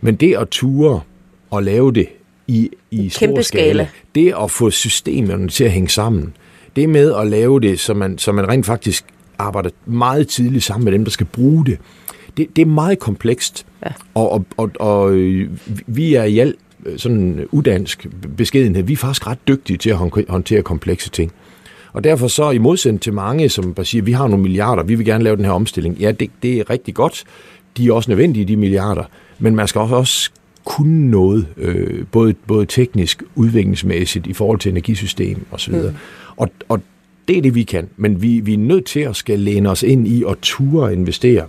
Men 0.00 0.14
det 0.16 0.36
at 0.36 0.48
ture 0.48 1.00
og 1.50 1.62
lave 1.62 1.92
det 1.92 2.06
i, 2.48 2.70
i 2.90 3.08
stor 3.08 3.26
skala, 3.26 3.42
skala. 3.42 3.88
det 4.14 4.34
at 4.42 4.50
få 4.50 4.70
systemerne 4.70 5.48
til 5.48 5.64
at 5.64 5.70
hænge 5.70 5.88
sammen, 5.88 6.32
det 6.76 6.88
med 6.88 7.14
at 7.14 7.26
lave 7.26 7.60
det, 7.60 7.80
så 7.80 7.94
man, 7.94 8.18
så 8.18 8.32
man 8.32 8.48
rent 8.48 8.66
faktisk 8.66 9.04
arbejder 9.38 9.70
meget 9.86 10.28
tidligt 10.28 10.64
sammen 10.64 10.84
med 10.84 10.92
dem, 10.92 11.04
der 11.04 11.10
skal 11.10 11.26
bruge 11.26 11.66
det, 11.66 11.78
det, 12.38 12.56
det 12.56 12.62
er 12.62 12.66
meget 12.66 12.98
komplekst. 12.98 13.66
Ja. 13.84 13.90
Og, 14.14 14.32
og, 14.32 14.44
og, 14.56 14.70
og 14.80 15.12
øh, 15.12 15.50
vi 15.86 16.14
er 16.14 16.24
i 16.24 16.38
al 16.38 16.54
øh, 16.86 16.98
sådan 16.98 17.46
udansk 17.52 18.06
beskedenhed, 18.36 18.82
vi 18.82 18.92
er 18.92 18.96
faktisk 18.96 19.26
ret 19.26 19.48
dygtige 19.48 19.76
til 19.76 19.90
at 19.90 19.96
hånd- 19.96 20.28
håndtere 20.30 20.62
komplekse 20.62 21.10
ting. 21.10 21.32
Og 21.92 22.04
derfor 22.04 22.28
så 22.28 22.50
i 22.50 22.58
modsætning 22.58 23.00
til 23.00 23.12
mange, 23.12 23.48
som 23.48 23.74
bare 23.74 23.86
siger, 23.86 24.02
vi 24.02 24.12
har 24.12 24.28
nogle 24.28 24.42
milliarder, 24.42 24.82
vi 24.82 24.94
vil 24.94 25.06
gerne 25.06 25.24
lave 25.24 25.36
den 25.36 25.44
her 25.44 25.52
omstilling. 25.52 25.96
Ja, 25.96 26.12
det, 26.12 26.30
det 26.42 26.58
er 26.58 26.70
rigtig 26.70 26.94
godt. 26.94 27.24
De 27.76 27.88
er 27.88 27.92
også 27.92 28.10
nødvendige, 28.10 28.44
de 28.44 28.56
milliarder. 28.56 29.04
Men 29.38 29.56
man 29.56 29.68
skal 29.68 29.80
også, 29.80 30.30
kunne 30.64 31.10
noget, 31.10 31.46
øh, 31.56 32.06
både, 32.12 32.34
både 32.46 32.66
teknisk, 32.66 33.22
udviklingsmæssigt, 33.34 34.26
i 34.26 34.32
forhold 34.32 34.58
til 34.58 34.70
energisystem 34.70 35.46
osv. 35.50 35.74
Mm. 35.74 35.94
Og, 36.36 36.50
og 36.68 36.80
det 37.28 37.38
er 37.38 37.42
det, 37.42 37.54
vi 37.54 37.62
kan. 37.62 37.88
Men 37.96 38.22
vi, 38.22 38.40
vi 38.40 38.54
er 38.54 38.58
nødt 38.58 38.84
til 38.84 39.00
at 39.00 39.16
skal 39.16 39.38
læne 39.38 39.70
os 39.70 39.82
ind 39.82 40.08
i 40.08 40.24
og 40.24 40.40
ture 40.42 40.92
investere 40.92 41.46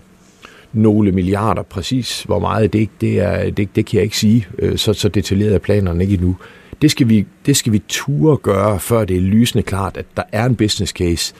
nogle 0.74 1.12
milliarder. 1.12 1.62
Præcis 1.64 2.24
hvor 2.24 2.40
meget, 2.40 2.74
det, 2.74 2.90
det, 3.02 3.20
er, 3.20 3.50
det, 3.50 3.76
det 3.76 3.86
kan 3.86 3.96
jeg 3.98 4.04
ikke 4.04 4.18
sige. 4.18 4.48
Øh, 4.60 4.78
Så, 4.78 4.94
så 4.94 5.10
detaljeret 5.10 5.54
er 5.56 5.60
planerne 5.60 6.04
ikke 6.04 6.14
endnu. 6.14 6.36
Det 6.82 6.92
skal, 6.92 7.10
vi, 7.10 7.26
det 7.46 7.56
skal 7.58 7.74
vi 7.74 7.82
ture 7.88 8.38
gøre, 8.38 8.80
før 8.80 9.06
det 9.06 9.18
er 9.18 9.22
lysende 9.22 9.64
klart, 9.64 9.98
at 9.98 10.06
der 10.18 10.24
er 10.32 10.46
en 10.46 10.56
business 10.56 10.92
case. 10.94 11.34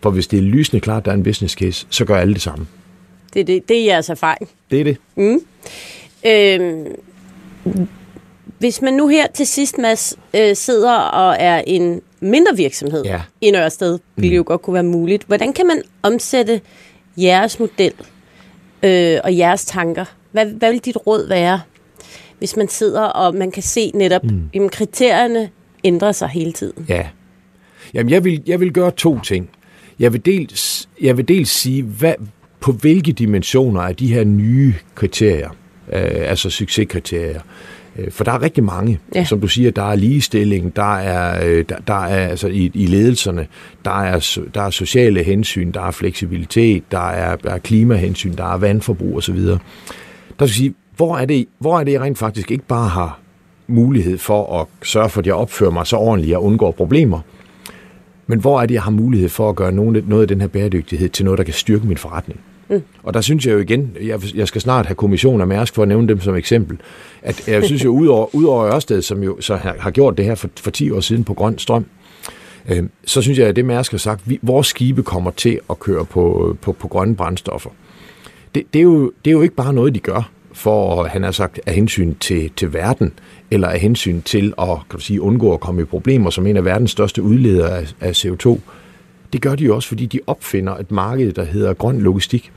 For 0.00 0.10
hvis 0.10 0.26
det 0.26 0.38
er 0.38 0.42
lysende 0.42 0.80
klart, 0.80 0.98
at 0.98 1.04
der 1.04 1.10
er 1.10 1.14
en 1.16 1.22
business 1.22 1.54
case, 1.54 1.86
så 1.90 2.04
gør 2.04 2.16
alle 2.16 2.34
det 2.34 2.42
samme. 2.42 2.66
Det, 3.34 3.40
er 3.40 3.44
det, 3.44 3.68
det 3.68 3.80
er 3.80 3.84
jeres 3.84 4.08
erfaring. 4.08 4.48
Det 4.70 4.80
er 4.80 4.84
det. 4.84 4.96
Øhm, 6.26 6.86
hvis 8.58 8.82
man 8.82 8.94
nu 8.94 9.08
her 9.08 9.26
til 9.34 9.46
sidst, 9.46 9.78
Mads, 9.78 10.14
øh, 10.34 10.56
sidder 10.56 10.94
og 10.96 11.36
er 11.38 11.62
en 11.66 12.00
mindre 12.20 12.56
virksomhed 12.56 13.04
Ja. 13.04 13.20
i 13.40 13.50
Nørrested, 13.50 13.98
ville 14.16 14.30
det 14.30 14.36
jo 14.36 14.44
godt 14.46 14.62
kunne 14.62 14.74
være 14.74 14.82
muligt. 14.82 15.24
Hvordan 15.26 15.52
kan 15.52 15.66
man 15.66 15.82
omsætte 16.02 16.60
jeres 17.16 17.58
model 17.60 17.92
øh, 18.84 19.20
og 19.24 19.36
jeres 19.36 19.64
tanker? 19.64 20.04
Hvad, 20.32 20.46
hvad 20.46 20.72
vil 20.72 20.80
dit 20.80 20.96
råd 21.06 21.28
være, 21.28 21.60
hvis 22.38 22.56
man 22.56 22.68
sidder 22.68 23.02
og 23.02 23.34
man 23.34 23.50
kan 23.50 23.62
se 23.62 23.90
netop, 23.94 24.24
mm. 24.24 24.50
jamen, 24.54 24.68
kriterierne 24.68 25.50
ændrer 25.84 26.12
sig 26.12 26.28
hele 26.28 26.52
tiden? 26.52 26.86
Ja. 26.88 27.06
Jamen, 27.94 28.10
jeg 28.10 28.24
vil, 28.24 28.42
jeg 28.46 28.60
vil 28.60 28.72
gøre 28.72 28.90
to 28.90 29.20
ting. 29.20 29.50
Jeg 29.98 30.12
vil 30.12 30.24
dels, 30.24 30.88
jeg 31.00 31.16
vil 31.16 31.28
dels 31.28 31.50
sige, 31.50 31.82
hvad, 31.82 32.14
på 32.60 32.72
hvilke 32.72 33.12
dimensioner 33.12 33.80
er 33.80 33.92
de 33.92 34.14
her 34.14 34.24
nye 34.24 34.74
kriterier, 34.94 35.50
øh, 35.92 36.30
altså 36.30 36.50
succeskriterier, 36.50 37.40
for 38.10 38.24
der 38.24 38.32
er 38.32 38.42
rigtig 38.42 38.64
mange. 38.64 38.98
Ja. 39.14 39.24
Som 39.24 39.40
du 39.40 39.48
siger, 39.48 39.70
der 39.70 39.82
er 39.82 39.94
ligestilling, 39.94 40.76
der 40.76 40.96
er, 40.96 41.46
øh, 41.46 41.64
der, 41.68 41.76
der 41.86 42.04
er 42.04 42.28
altså 42.28 42.48
i, 42.48 42.70
i 42.74 42.86
ledelserne, 42.86 43.46
der 43.84 44.02
er, 44.02 44.38
der 44.54 44.62
er 44.62 44.70
sociale 44.70 45.22
hensyn, 45.22 45.72
der 45.72 45.80
er 45.80 45.90
fleksibilitet, 45.90 46.82
der 46.90 47.10
er, 47.10 47.36
der 47.36 47.50
er 47.50 47.58
klimahensyn, 47.58 48.34
der 48.36 48.54
er 48.54 48.58
vandforbrug 48.58 49.16
osv. 49.16 49.38
Der 49.38 49.58
skal 50.38 50.48
sige, 50.48 50.74
hvor 50.96 51.16
er, 51.16 51.24
det, 51.24 51.46
hvor 51.58 51.80
er 51.80 51.84
det, 51.84 51.92
jeg 51.92 52.00
rent 52.00 52.18
faktisk 52.18 52.50
ikke 52.50 52.64
bare 52.64 52.88
har 52.88 53.20
mulighed 53.66 54.18
for 54.18 54.60
at 54.60 54.66
sørge 54.82 55.08
for, 55.08 55.20
at 55.20 55.26
jeg 55.26 55.34
opfører 55.34 55.70
mig 55.70 55.86
så 55.86 55.96
ordentligt 55.96 56.36
og 56.36 56.44
undgår 56.44 56.70
problemer, 56.70 57.20
men 58.26 58.40
hvor 58.40 58.60
er 58.60 58.66
det, 58.66 58.74
jeg 58.74 58.82
har 58.82 58.90
mulighed 58.90 59.28
for 59.28 59.48
at 59.48 59.56
gøre 59.56 59.72
noget, 59.72 60.08
noget 60.08 60.22
af 60.22 60.28
den 60.28 60.40
her 60.40 60.48
bæredygtighed 60.48 61.08
til 61.08 61.24
noget, 61.24 61.38
der 61.38 61.44
kan 61.44 61.54
styrke 61.54 61.86
min 61.86 61.96
forretning? 61.96 62.40
Mm. 62.68 62.82
Og 63.02 63.14
der 63.14 63.20
synes 63.20 63.46
jeg 63.46 63.52
jo 63.52 63.58
igen, 63.58 63.96
jeg, 64.02 64.20
jeg 64.34 64.48
skal 64.48 64.60
snart 64.60 64.86
have 64.86 64.94
kommission 64.94 65.40
af 65.40 65.46
Mærsk 65.46 65.74
for 65.74 65.82
at 65.82 65.88
nævne 65.88 66.08
dem 66.08 66.20
som 66.20 66.34
eksempel, 66.34 66.78
at 67.22 67.48
jeg 67.48 67.64
synes 67.64 67.84
jo, 67.84 67.90
udover, 67.90 68.34
udover 68.34 68.66
Ørsted, 68.66 69.02
som 69.02 69.22
jo 69.22 69.40
så 69.40 69.56
har, 69.56 69.76
har 69.78 69.90
gjort 69.90 70.16
det 70.16 70.24
her 70.24 70.34
for, 70.34 70.50
for 70.60 70.70
10 70.70 70.90
år 70.90 71.00
siden 71.00 71.24
på 71.24 71.34
grøn 71.34 71.58
strøm, 71.58 71.86
øh, 72.68 72.82
så 73.04 73.22
synes 73.22 73.38
jeg, 73.38 73.48
at 73.48 73.56
det 73.56 73.64
Mærsk 73.64 73.90
har 73.90 73.98
sagt, 73.98 74.30
vi, 74.30 74.38
vores 74.42 74.66
skibe 74.66 75.02
kommer 75.02 75.30
til 75.30 75.60
at 75.70 75.78
køre 75.78 76.04
på, 76.04 76.56
på, 76.60 76.72
på 76.72 76.88
grønne 76.88 77.16
brændstoffer. 77.16 77.70
Det, 78.54 78.62
det, 78.72 78.78
er 78.78 78.82
jo, 78.82 79.12
det 79.24 79.30
er 79.30 79.32
jo 79.32 79.42
ikke 79.42 79.54
bare 79.54 79.72
noget, 79.72 79.94
de 79.94 80.00
gør 80.00 80.30
for, 80.52 81.04
han 81.04 81.22
har 81.22 81.30
sagt, 81.30 81.60
af 81.66 81.74
hensyn 81.74 82.14
til, 82.20 82.50
til 82.56 82.72
verden, 82.72 83.12
eller 83.50 83.68
af 83.68 83.80
hensyn 83.80 84.22
til 84.22 84.54
at 84.58 84.68
kan 84.68 84.98
du 84.98 85.00
sige, 85.00 85.20
undgå 85.20 85.54
at 85.54 85.60
komme 85.60 85.82
i 85.82 85.84
problemer 85.84 86.30
som 86.30 86.46
en 86.46 86.56
af 86.56 86.64
verdens 86.64 86.90
største 86.90 87.22
udledere 87.22 87.78
af, 87.78 87.94
af 88.00 88.24
CO2. 88.24 88.58
Det 89.34 89.42
gør 89.42 89.54
de 89.54 89.64
jo 89.64 89.74
også, 89.74 89.88
fordi 89.88 90.06
de 90.06 90.20
opfinder 90.26 90.76
et 90.76 90.90
marked, 90.90 91.32
der 91.32 91.44
hedder 91.44 91.74
grøn 91.74 92.00
logistik. 92.00 92.52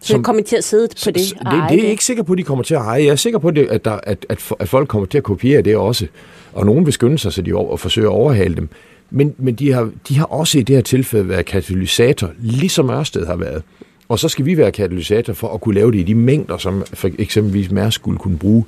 Så 0.00 0.12
som, 0.12 0.22
kommer 0.22 0.42
til 0.42 0.56
at 0.56 0.64
sidde 0.64 0.88
på 0.88 1.10
det? 1.10 1.14
Det, 1.14 1.34
det 1.42 1.78
er 1.78 1.82
jeg 1.82 1.90
ikke 1.90 2.04
sikker 2.04 2.22
på, 2.22 2.32
at 2.32 2.38
de 2.38 2.42
kommer 2.42 2.64
til 2.64 2.74
at 2.74 2.80
eje. 2.80 3.02
Jeg 3.02 3.08
er 3.08 3.16
sikker 3.16 3.38
på, 3.38 3.50
det, 3.50 3.66
at, 3.66 3.84
der, 3.84 4.00
at, 4.02 4.26
at, 4.28 4.52
at 4.58 4.68
folk 4.68 4.88
kommer 4.88 5.06
til 5.06 5.18
at 5.18 5.24
kopiere 5.24 5.62
det 5.62 5.76
også. 5.76 6.06
Og 6.52 6.66
nogen 6.66 6.84
vil 6.84 6.92
skynde 6.92 7.18
sig, 7.18 7.32
så 7.32 7.42
de 7.42 7.52
over, 7.52 7.70
og 7.70 7.80
forsøge 7.80 8.06
at 8.06 8.10
overhale 8.10 8.56
dem. 8.56 8.68
Men, 9.10 9.34
men 9.38 9.54
de, 9.54 9.72
har, 9.72 9.90
de 10.08 10.18
har 10.18 10.24
også 10.24 10.58
i 10.58 10.62
det 10.62 10.76
her 10.76 10.82
tilfælde 10.82 11.28
været 11.28 11.46
katalysator, 11.46 12.30
ligesom 12.38 12.90
Ørsted 12.90 13.26
har 13.26 13.36
været. 13.36 13.62
Og 14.08 14.18
så 14.18 14.28
skal 14.28 14.44
vi 14.44 14.56
være 14.56 14.72
katalysator 14.72 15.32
for 15.32 15.54
at 15.54 15.60
kunne 15.60 15.74
lave 15.74 15.92
det 15.92 15.98
i 15.98 16.02
de 16.02 16.14
mængder, 16.14 16.58
som 16.58 16.84
for 16.94 17.10
eksempelvis 17.18 17.70
Mærsk 17.70 17.94
skulle 17.94 18.18
kunne 18.18 18.38
bruge. 18.38 18.64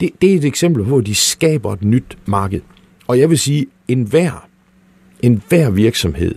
Det, 0.00 0.10
det 0.22 0.32
er 0.32 0.36
et 0.36 0.44
eksempel 0.44 0.82
på, 0.82 0.88
hvor 0.88 1.00
de 1.00 1.14
skaber 1.14 1.72
et 1.72 1.84
nyt 1.84 2.18
marked. 2.26 2.60
Og 3.06 3.18
jeg 3.18 3.30
vil 3.30 3.38
sige, 3.38 3.66
enhver, 3.88 4.48
enhver 5.22 5.70
virksomhed, 5.70 6.34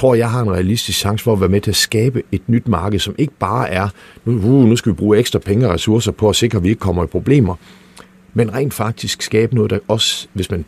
tror 0.00 0.14
jeg 0.14 0.30
har 0.30 0.42
en 0.42 0.52
realistisk 0.52 0.98
chance 0.98 1.24
for 1.24 1.32
at 1.32 1.40
være 1.40 1.48
med 1.48 1.60
til 1.60 1.70
at 1.70 1.76
skabe 1.76 2.22
et 2.32 2.42
nyt 2.46 2.68
marked, 2.68 2.98
som 2.98 3.14
ikke 3.18 3.32
bare 3.38 3.70
er, 3.70 3.88
nu, 4.24 4.32
uh, 4.32 4.68
nu 4.68 4.76
skal 4.76 4.92
vi 4.92 4.94
bruge 4.94 5.18
ekstra 5.18 5.38
penge 5.38 5.66
og 5.66 5.74
ressourcer 5.74 6.12
på 6.12 6.28
at 6.28 6.36
sikre, 6.36 6.56
at 6.56 6.64
vi 6.64 6.68
ikke 6.68 6.80
kommer 6.80 7.04
i 7.04 7.06
problemer, 7.06 7.54
men 8.34 8.54
rent 8.54 8.74
faktisk 8.74 9.22
skabe 9.22 9.54
noget, 9.54 9.70
der 9.70 9.78
også, 9.88 10.28
hvis 10.32 10.50
man 10.50 10.64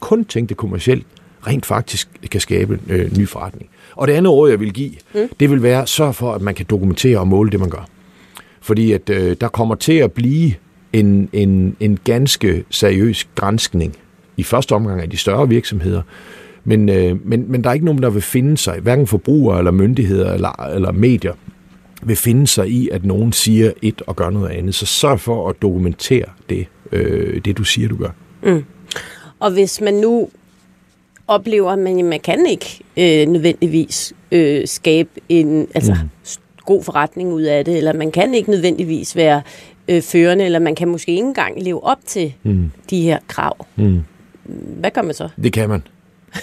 kun 0.00 0.24
tænkte 0.24 0.54
kommercielt, 0.54 1.06
rent 1.46 1.66
faktisk 1.66 2.08
kan 2.30 2.40
skabe 2.40 2.80
øh, 2.88 3.18
ny 3.18 3.28
forretning. 3.28 3.70
Og 3.96 4.08
det 4.08 4.12
andet 4.12 4.32
råd, 4.32 4.50
jeg 4.50 4.60
vil 4.60 4.72
give, 4.72 4.92
mm. 5.14 5.28
det 5.40 5.50
vil 5.50 5.62
være, 5.62 5.86
sørg 5.86 6.14
for, 6.14 6.32
at 6.32 6.42
man 6.42 6.54
kan 6.54 6.66
dokumentere 6.70 7.18
og 7.18 7.28
måle 7.28 7.50
det, 7.50 7.60
man 7.60 7.70
gør. 7.70 7.88
Fordi 8.60 8.92
at 8.92 9.10
øh, 9.10 9.36
der 9.40 9.48
kommer 9.48 9.74
til 9.74 9.92
at 9.92 10.12
blive 10.12 10.54
en, 10.92 11.28
en, 11.32 11.76
en 11.80 11.98
ganske 12.04 12.64
seriøs 12.70 13.28
grænskning 13.34 13.96
i 14.36 14.42
første 14.42 14.74
omgang 14.74 15.00
af 15.00 15.10
de 15.10 15.16
større 15.16 15.48
virksomheder, 15.48 16.02
men, 16.64 16.88
øh, 16.88 17.26
men, 17.26 17.52
men 17.52 17.64
der 17.64 17.70
er 17.70 17.74
ikke 17.74 17.86
nogen, 17.86 18.02
der 18.02 18.10
vil 18.10 18.22
finde 18.22 18.56
sig, 18.56 18.78
hverken 18.80 19.06
forbrugere 19.06 19.58
eller 19.58 19.70
myndigheder 19.70 20.32
eller, 20.32 20.66
eller 20.66 20.92
medier, 20.92 21.32
vil 22.02 22.16
finde 22.16 22.46
sig 22.46 22.68
i, 22.68 22.88
at 22.88 23.04
nogen 23.04 23.32
siger 23.32 23.72
et 23.82 24.02
og 24.06 24.16
gør 24.16 24.30
noget 24.30 24.48
andet. 24.48 24.74
Så 24.74 24.86
sørg 24.86 25.20
for 25.20 25.48
at 25.48 25.62
dokumentere 25.62 26.24
det, 26.50 26.66
øh, 26.92 27.40
det 27.44 27.58
du 27.58 27.64
siger, 27.64 27.88
du 27.88 27.96
gør. 27.96 28.10
Mm. 28.42 28.64
Og 29.40 29.50
hvis 29.50 29.80
man 29.80 29.94
nu 29.94 30.28
oplever, 31.28 31.70
at 31.70 31.78
man, 31.78 32.04
man 32.04 32.20
kan 32.20 32.46
ikke 32.46 32.80
øh, 32.96 33.26
nødvendigvis 33.26 34.12
øh, 34.32 34.68
skabe 34.68 35.10
en 35.28 35.68
altså, 35.74 35.92
mm. 35.92 36.08
god 36.66 36.82
forretning 36.82 37.32
ud 37.32 37.42
af 37.42 37.64
det, 37.64 37.76
eller 37.76 37.92
man 37.92 38.10
kan 38.10 38.34
ikke 38.34 38.50
nødvendigvis 38.50 39.16
være 39.16 39.42
øh, 39.88 40.02
førende, 40.02 40.44
eller 40.44 40.58
man 40.58 40.74
kan 40.74 40.88
måske 40.88 41.12
ikke 41.12 41.22
engang 41.22 41.62
leve 41.62 41.84
op 41.84 41.98
til 42.06 42.34
mm. 42.42 42.70
de 42.90 43.02
her 43.02 43.18
krav. 43.28 43.66
Mm. 43.76 44.00
Hvad 44.78 44.90
gør 44.90 45.02
man 45.02 45.14
så? 45.14 45.28
Det 45.42 45.52
kan 45.52 45.68
man. 45.68 45.82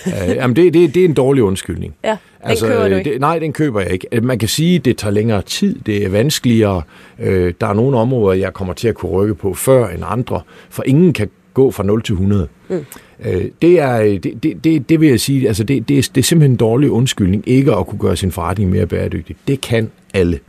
Uh, 0.06 0.36
jamen 0.36 0.56
det, 0.56 0.74
det, 0.74 0.96
det 0.96 1.02
er 1.02 1.06
en 1.06 1.14
dårlig 1.14 1.44
undskyldning. 1.44 1.96
Ja, 2.04 2.10
den 2.10 2.18
altså, 2.50 2.68
køber 2.68 2.90
du 2.90 2.96
ikke. 2.96 3.12
Det, 3.12 3.22
nej, 3.22 3.40
den 3.40 3.54
køber 3.54 3.82
jeg 3.82 3.92
ikke. 3.92 4.22
Man 4.22 4.40
kan 4.40 4.50
sige, 4.50 4.76
at 4.76 4.86
det 4.86 4.98
tager 4.98 5.12
længere 5.12 5.42
tid, 5.42 5.80
det 5.86 6.06
er 6.06 6.10
vanskeligere. 6.10 6.82
Øh, 7.20 7.54
der 7.62 7.68
er 7.68 7.74
nogle 7.74 7.98
områder, 7.98 8.38
jeg 8.38 8.54
kommer 8.54 8.74
til 8.74 8.88
at 8.88 8.96
kunne 8.96 9.12
rykke 9.12 9.36
på 9.36 9.54
før 9.54 9.88
end 9.88 10.04
andre, 10.08 10.42
for 10.70 10.84
ingen 10.84 11.14
kan 11.14 11.30
gå 11.54 11.72
fra 11.72 11.84
0 11.84 12.02
til 12.02 12.14
100. 12.14 12.48
Mm. 12.70 12.86
Øh, 13.26 13.46
det, 13.62 13.80
er, 13.80 13.98
det, 14.00 14.44
det, 14.44 14.64
det, 14.64 14.90
det 14.90 15.02
vil 15.02 15.10
jeg 15.10 15.20
sige, 15.20 15.48
altså 15.48 15.64
det, 15.64 15.90
det, 15.90 15.98
er, 15.98 16.10
det 16.16 16.22
er 16.22 16.26
simpelthen 16.26 16.52
en 16.52 16.58
dårlig 16.58 16.92
undskyldning 16.92 17.44
ikke 17.48 17.76
at 17.76 17.88
kunne 17.88 18.00
gøre 18.00 18.16
sin 18.16 18.32
forretning 18.32 18.70
mere 18.70 18.86
bæredygtig. 18.86 19.36
Det 19.48 19.62
kan 19.62 19.92
alle. 20.14 20.40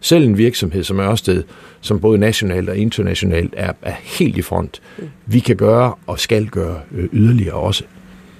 Selv 0.00 0.24
en 0.24 0.38
virksomhed 0.38 0.84
som 0.84 1.00
Ørsted, 1.00 1.42
som 1.80 2.00
både 2.00 2.18
nationalt 2.18 2.68
og 2.68 2.76
internationalt 2.76 3.54
er, 3.56 3.72
er 3.82 3.94
helt 4.02 4.36
i 4.36 4.42
front. 4.42 4.80
Mm. 4.98 5.08
Vi 5.26 5.38
kan 5.38 5.56
gøre 5.56 5.94
og 6.06 6.20
skal 6.20 6.46
gøre 6.46 6.80
øh, 6.92 7.08
yderligere 7.12 7.54
også. 7.54 7.84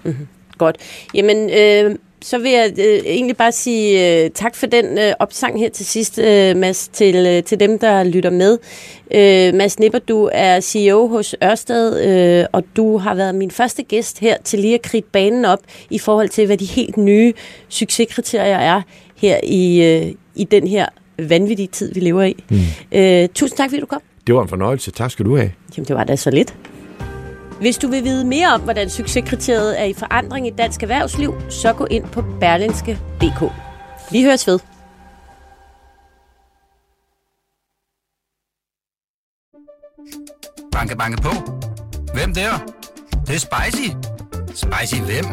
Mm-hmm. 0.05 0.27
Godt. 0.61 0.77
Jamen, 1.15 1.51
øh, 1.51 1.97
så 2.23 2.39
vil 2.39 2.51
jeg 2.51 2.73
øh, 2.79 3.01
egentlig 3.07 3.37
bare 3.37 3.53
sige 3.53 4.23
øh, 4.25 4.31
tak 4.31 4.57
for 4.57 4.67
den 4.67 4.99
øh, 4.99 5.13
opsang 5.19 5.59
her 5.59 5.71
til 5.71 5.87
sidst, 5.87 6.19
øh, 6.19 6.57
Mads, 6.57 6.89
til, 6.89 7.27
øh, 7.27 7.43
til 7.43 7.61
dem, 7.61 7.79
der 7.79 8.05
lytter 8.05 8.31
med. 8.31 8.59
Øh, 9.15 9.55
Mads 9.55 9.79
Nipper, 9.79 9.99
du 9.99 10.29
er 10.33 10.61
CEO 10.61 11.07
hos 11.07 11.35
Ørsted, 11.45 12.01
øh, 12.07 12.47
og 12.53 12.65
du 12.77 12.99
har 12.99 13.15
været 13.15 13.35
min 13.35 13.51
første 13.51 13.83
gæst 13.83 14.19
her 14.19 14.37
til 14.45 14.59
lige 14.59 14.75
at 14.75 14.83
kridte 14.83 15.09
banen 15.13 15.45
op 15.45 15.59
i 15.91 15.99
forhold 15.99 16.29
til, 16.29 16.47
hvad 16.47 16.57
de 16.57 16.65
helt 16.65 16.97
nye 16.97 17.33
succeskriterier 17.69 18.59
er 18.59 18.83
her 19.17 19.41
i, 19.43 19.83
øh, 19.83 20.13
i 20.35 20.45
den 20.45 20.67
her 20.67 20.87
vanvittige 21.19 21.69
tid, 21.69 21.95
vi 21.95 22.01
lever 22.01 22.23
i. 22.23 22.45
Mm. 22.51 22.59
Øh, 22.99 23.29
tusind 23.35 23.57
tak, 23.57 23.71
fordi 23.71 23.81
du 23.81 23.87
kom. 23.87 24.03
Det 24.27 24.35
var 24.35 24.43
en 24.43 24.49
fornøjelse. 24.49 24.91
Tak 24.91 25.11
skal 25.11 25.25
du 25.25 25.37
have. 25.37 25.53
Jamen, 25.77 25.89
det 25.89 25.97
var 25.97 26.05
da 26.05 26.17
så 26.17 26.31
lidt. 26.31 26.55
Hvis 27.61 27.79
du 27.79 27.89
vil 27.89 28.05
vide 28.05 28.25
mere 28.25 28.55
om, 28.55 28.61
hvordan 28.61 28.91
succeskriteriet 28.91 29.81
er 29.81 29.85
i 29.85 29.93
forandring 29.93 30.47
i 30.47 30.51
dansk 30.51 30.83
erhvervsliv, 30.83 31.35
så 31.51 31.73
gå 31.73 31.87
ind 31.91 32.05
på 32.05 32.25
berlinske.dk. 32.41 33.53
Vi 34.13 34.23
høres 34.23 34.47
ved. 34.47 34.59
Banke, 40.73 40.97
banke 40.97 41.23
på. 41.23 41.31
Hvem 42.15 42.35
der? 42.35 42.51
Det, 43.11 43.29
det 43.29 43.35
er 43.35 43.39
spicy. 43.39 43.89
Spicy 44.49 45.01
hvem? 45.01 45.25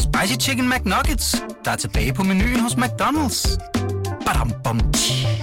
Spicy 0.00 0.46
Chicken 0.46 0.70
McNuggets, 0.70 1.44
der 1.64 1.70
er 1.70 1.76
tilbage 1.76 2.14
på 2.14 2.22
menuen 2.22 2.60
hos 2.60 2.72
McDonald's. 2.72 3.58
Badum, 4.26 4.52
bom, 4.64 4.92
tji. 4.92 5.41